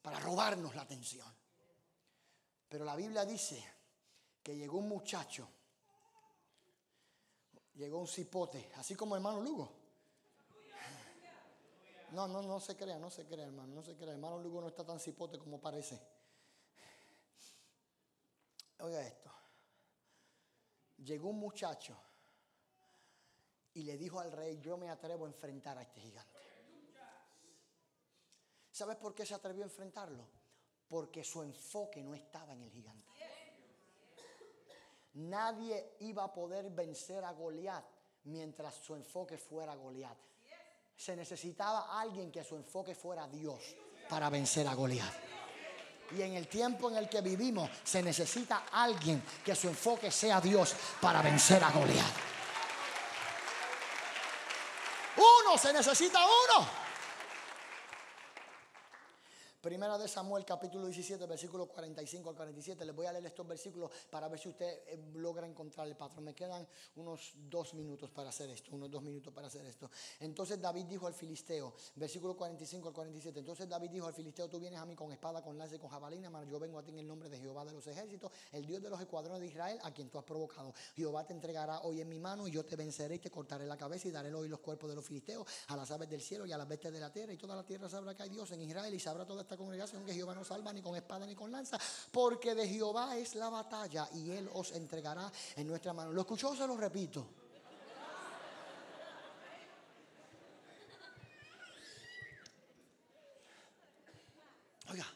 [0.00, 1.26] Para robarnos la atención.
[2.68, 3.68] Pero la Biblia dice
[4.44, 5.48] que llegó un muchacho.
[7.74, 8.70] Llegó un cipote.
[8.76, 9.81] Así como hermano Lugo.
[12.12, 14.12] No, no, no se crea, no se crea, hermano, no se crea.
[14.12, 15.98] Hermano Lugo no está tan cipote como parece.
[18.80, 19.32] Oiga esto.
[20.98, 21.96] Llegó un muchacho
[23.72, 26.38] y le dijo al rey, yo me atrevo a enfrentar a este gigante.
[28.70, 30.28] ¿Sabes por qué se atrevió a enfrentarlo?
[30.88, 33.10] Porque su enfoque no estaba en el gigante.
[35.14, 37.84] Nadie iba a poder vencer a Goliat
[38.24, 40.18] mientras su enfoque fuera Goliat
[40.96, 43.60] se necesitaba alguien que su enfoque fuera Dios
[44.08, 45.12] para vencer a Goliat.
[46.16, 50.40] Y en el tiempo en el que vivimos se necesita alguien que su enfoque sea
[50.40, 52.12] Dios para vencer a Goliat.
[55.16, 56.81] Uno, se necesita uno.
[59.62, 62.84] Primera de Samuel, capítulo 17, versículo 45 al 47.
[62.84, 66.24] Les voy a leer estos versículos para ver si usted eh, logra encontrar el patrón.
[66.24, 69.88] Me quedan unos dos minutos para hacer esto, unos dos minutos para hacer esto.
[70.18, 73.38] Entonces David dijo al filisteo, versículo 45 al 47.
[73.38, 75.90] Entonces David dijo al filisteo, tú vienes a mí con espada, con lanza y con
[75.90, 78.66] jabalina, mas yo vengo a ti en el nombre de Jehová de los ejércitos, el
[78.66, 80.74] Dios de los escuadrones de Israel, a quien tú has provocado.
[80.96, 83.76] Jehová te entregará hoy en mi mano y yo te venceré y te cortaré la
[83.76, 86.52] cabeza y daré hoy los cuerpos de los filisteos a las aves del cielo y
[86.52, 88.60] a las bestias de la tierra y toda la tierra sabrá que hay Dios en
[88.62, 91.50] Israel y sabrá toda esta congregación que Jehová no salva ni con espada ni con
[91.50, 91.78] lanza,
[92.10, 96.12] porque de Jehová es la batalla y él os entregará en nuestra mano.
[96.12, 96.54] ¿Lo escuchó?
[96.54, 97.26] Se lo repito.
[104.90, 105.06] Oiga,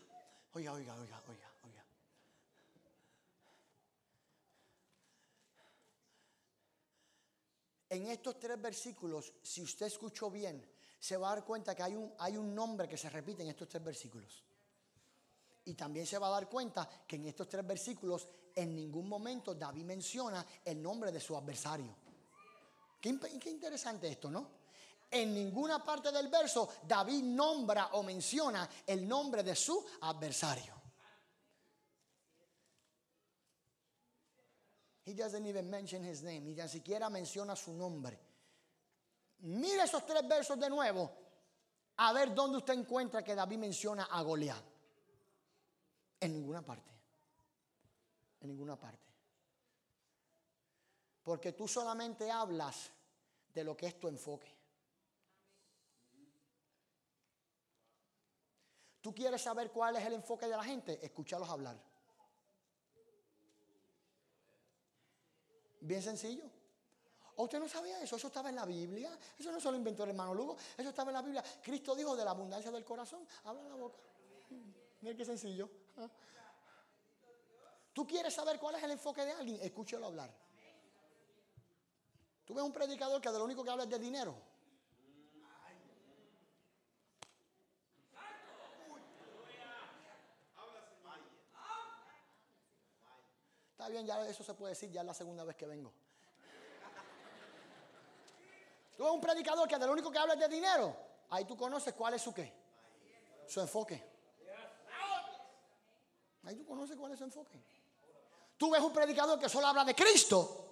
[0.55, 1.85] oiga, oiga, oiga, oiga, oiga.
[7.91, 11.95] En estos tres versículos, si usted escuchó bien, se va a dar cuenta que hay
[11.95, 14.43] un, hay un nombre que se repite en estos tres versículos.
[15.65, 19.55] Y también se va a dar cuenta que en estos tres versículos en ningún momento
[19.55, 21.95] David menciona el nombre de su adversario.
[23.01, 23.11] Qué,
[23.51, 24.51] interesante esto, ¿no?
[25.11, 30.75] En ninguna parte del verso David nombra o menciona el nombre de su adversario.
[35.05, 38.19] He doesn't even mention his name, ni siquiera menciona su nombre.
[39.47, 41.09] Mire esos tres versos de nuevo,
[41.99, 44.65] a ver dónde usted encuentra que David menciona a Goliat.
[46.19, 46.91] En ninguna parte.
[48.41, 49.07] En ninguna parte.
[51.23, 52.91] Porque tú solamente hablas
[53.55, 54.53] de lo que es tu enfoque.
[59.01, 60.99] ¿Tú quieres saber cuál es el enfoque de la gente?
[61.07, 61.81] Escúchalos hablar.
[65.81, 66.56] Bien sencillo.
[67.37, 68.17] ¿O usted no sabía eso?
[68.17, 69.17] Eso estaba en la Biblia.
[69.39, 70.57] Eso no se lo inventó el hermano Lugo.
[70.77, 71.45] Eso estaba en la Biblia.
[71.63, 73.27] Cristo dijo de la abundancia del corazón.
[73.45, 73.99] Habla la boca.
[75.03, 75.69] Mira qué sencillo.
[77.93, 79.61] ¿Tú quieres saber cuál es el enfoque de alguien?
[79.63, 80.31] Escúchalo hablar.
[82.47, 84.35] Tú ves un predicador que de lo único que habla es de dinero.
[93.73, 95.93] Está bien, ya eso se puede decir, ya es la segunda vez que vengo.
[98.97, 100.97] Tú ves un predicador que de lo único que habla es de dinero.
[101.31, 102.53] Ahí tú conoces cuál es su qué.
[103.47, 104.03] Su enfoque.
[106.45, 107.61] Ahí tú conoces cuál es su enfoque.
[108.57, 110.63] Tú ves un predicador que solo habla de Cristo.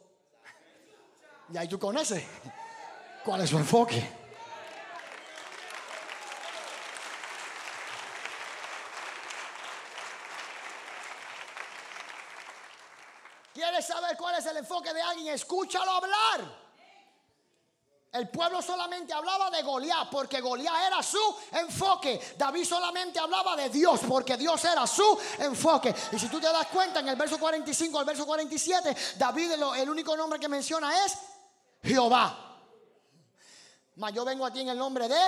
[1.53, 2.25] Y ahí tú conoces
[3.25, 4.25] cuál es su enfoque.
[13.53, 15.35] ¿Quieres saber cuál es el enfoque de alguien?
[15.35, 16.64] Escúchalo hablar.
[18.15, 21.19] El pueblo solamente hablaba de Goliat porque Goliat era su
[21.51, 22.21] enfoque.
[22.39, 25.93] David solamente hablaba de Dios porque Dios era su enfoque.
[26.13, 29.91] Y si tú te das cuenta, en el verso 45 al verso 47, David el
[29.91, 31.19] único nombre que menciona es
[31.83, 32.61] Jehová.
[33.97, 35.21] Mas yo vengo a ti en el nombre de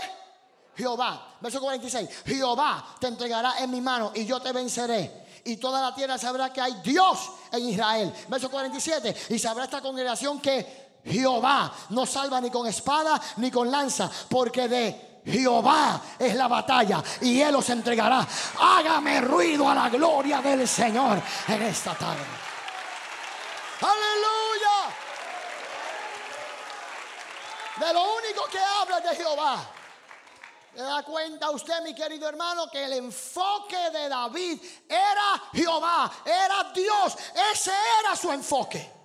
[0.76, 1.38] Jehová.
[1.40, 2.08] Verso 46.
[2.24, 5.26] Jehová te entregará en mi mano y yo te venceré.
[5.42, 8.14] Y toda la tierra sabrá que hay Dios en Israel.
[8.28, 9.26] Verso 47.
[9.30, 14.68] Y sabrá esta congregación que Jehová no salva ni con espada ni con lanza, porque
[14.68, 18.26] de Jehová es la batalla y Él os entregará.
[18.60, 22.24] Hágame ruido a la gloria del Señor en esta tarde.
[23.80, 24.94] Aleluya.
[27.76, 29.70] De lo único que habla de Jehová.
[30.74, 36.70] ¿Se da cuenta usted, mi querido hermano, que el enfoque de David era Jehová, era
[36.74, 37.16] Dios.
[37.52, 38.95] Ese era su enfoque.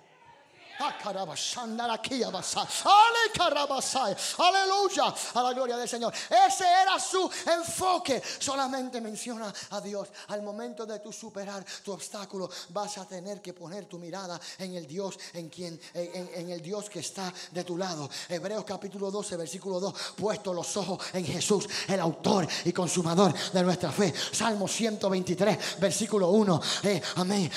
[4.38, 5.14] Aleluya.
[5.34, 6.12] A la gloria del Señor.
[6.12, 8.22] Ese era su enfoque.
[8.38, 10.08] Solamente menciona a Dios.
[10.28, 14.74] Al momento de tu superar tu obstáculo, vas a tener que poner tu mirada en
[14.74, 18.08] el Dios en quien en, el Dios que está de tu lado.
[18.28, 19.94] Hebreos capítulo 12, versículo 2.
[20.16, 24.12] Puesto los ojos en Jesús, el autor y consumador de nuestra fe.
[24.32, 26.60] Salmo 123, versículo 1.
[26.84, 27.50] Eh, amén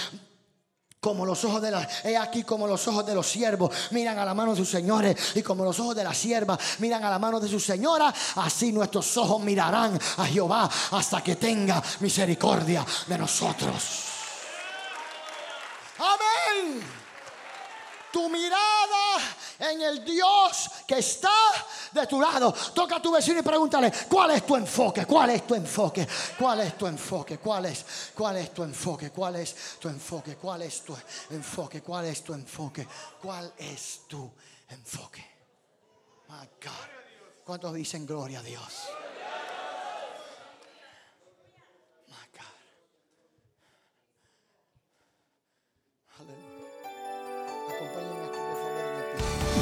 [1.05, 4.25] como los ojos de la, he aquí como los ojos de los siervos miran a
[4.25, 7.19] la mano de sus señores y como los ojos de la sierva miran a la
[7.19, 13.17] mano de su señora, así nuestros ojos mirarán a Jehová hasta que tenga misericordia de
[13.19, 13.83] nosotros.
[15.99, 16.81] Amén
[18.15, 19.19] tu mirada
[19.59, 21.29] en el Dios que está
[21.91, 22.53] de tu lado.
[22.73, 25.05] Toca a tu vecino y pregúntale, ¿cuál es tu enfoque?
[25.05, 26.07] ¿Cuál es tu enfoque?
[26.37, 27.37] ¿Cuál es tu enfoque?
[27.39, 27.85] ¿Cuál es?
[28.15, 29.09] ¿Cuál es tu enfoque?
[29.11, 30.35] ¿Cuál es tu enfoque?
[30.35, 30.95] ¿Cuál es tu
[31.31, 31.81] enfoque?
[31.81, 32.87] ¿Cuál es tu enfoque?
[33.21, 34.31] ¿Cuál es tu
[34.69, 35.25] enfoque?
[36.29, 36.89] My God.
[37.45, 38.89] ¿Cuántos dicen gloria a Dios?
[42.07, 42.55] My God.
[46.19, 46.65] Aleluya.
[47.75, 48.14] Acompáñame.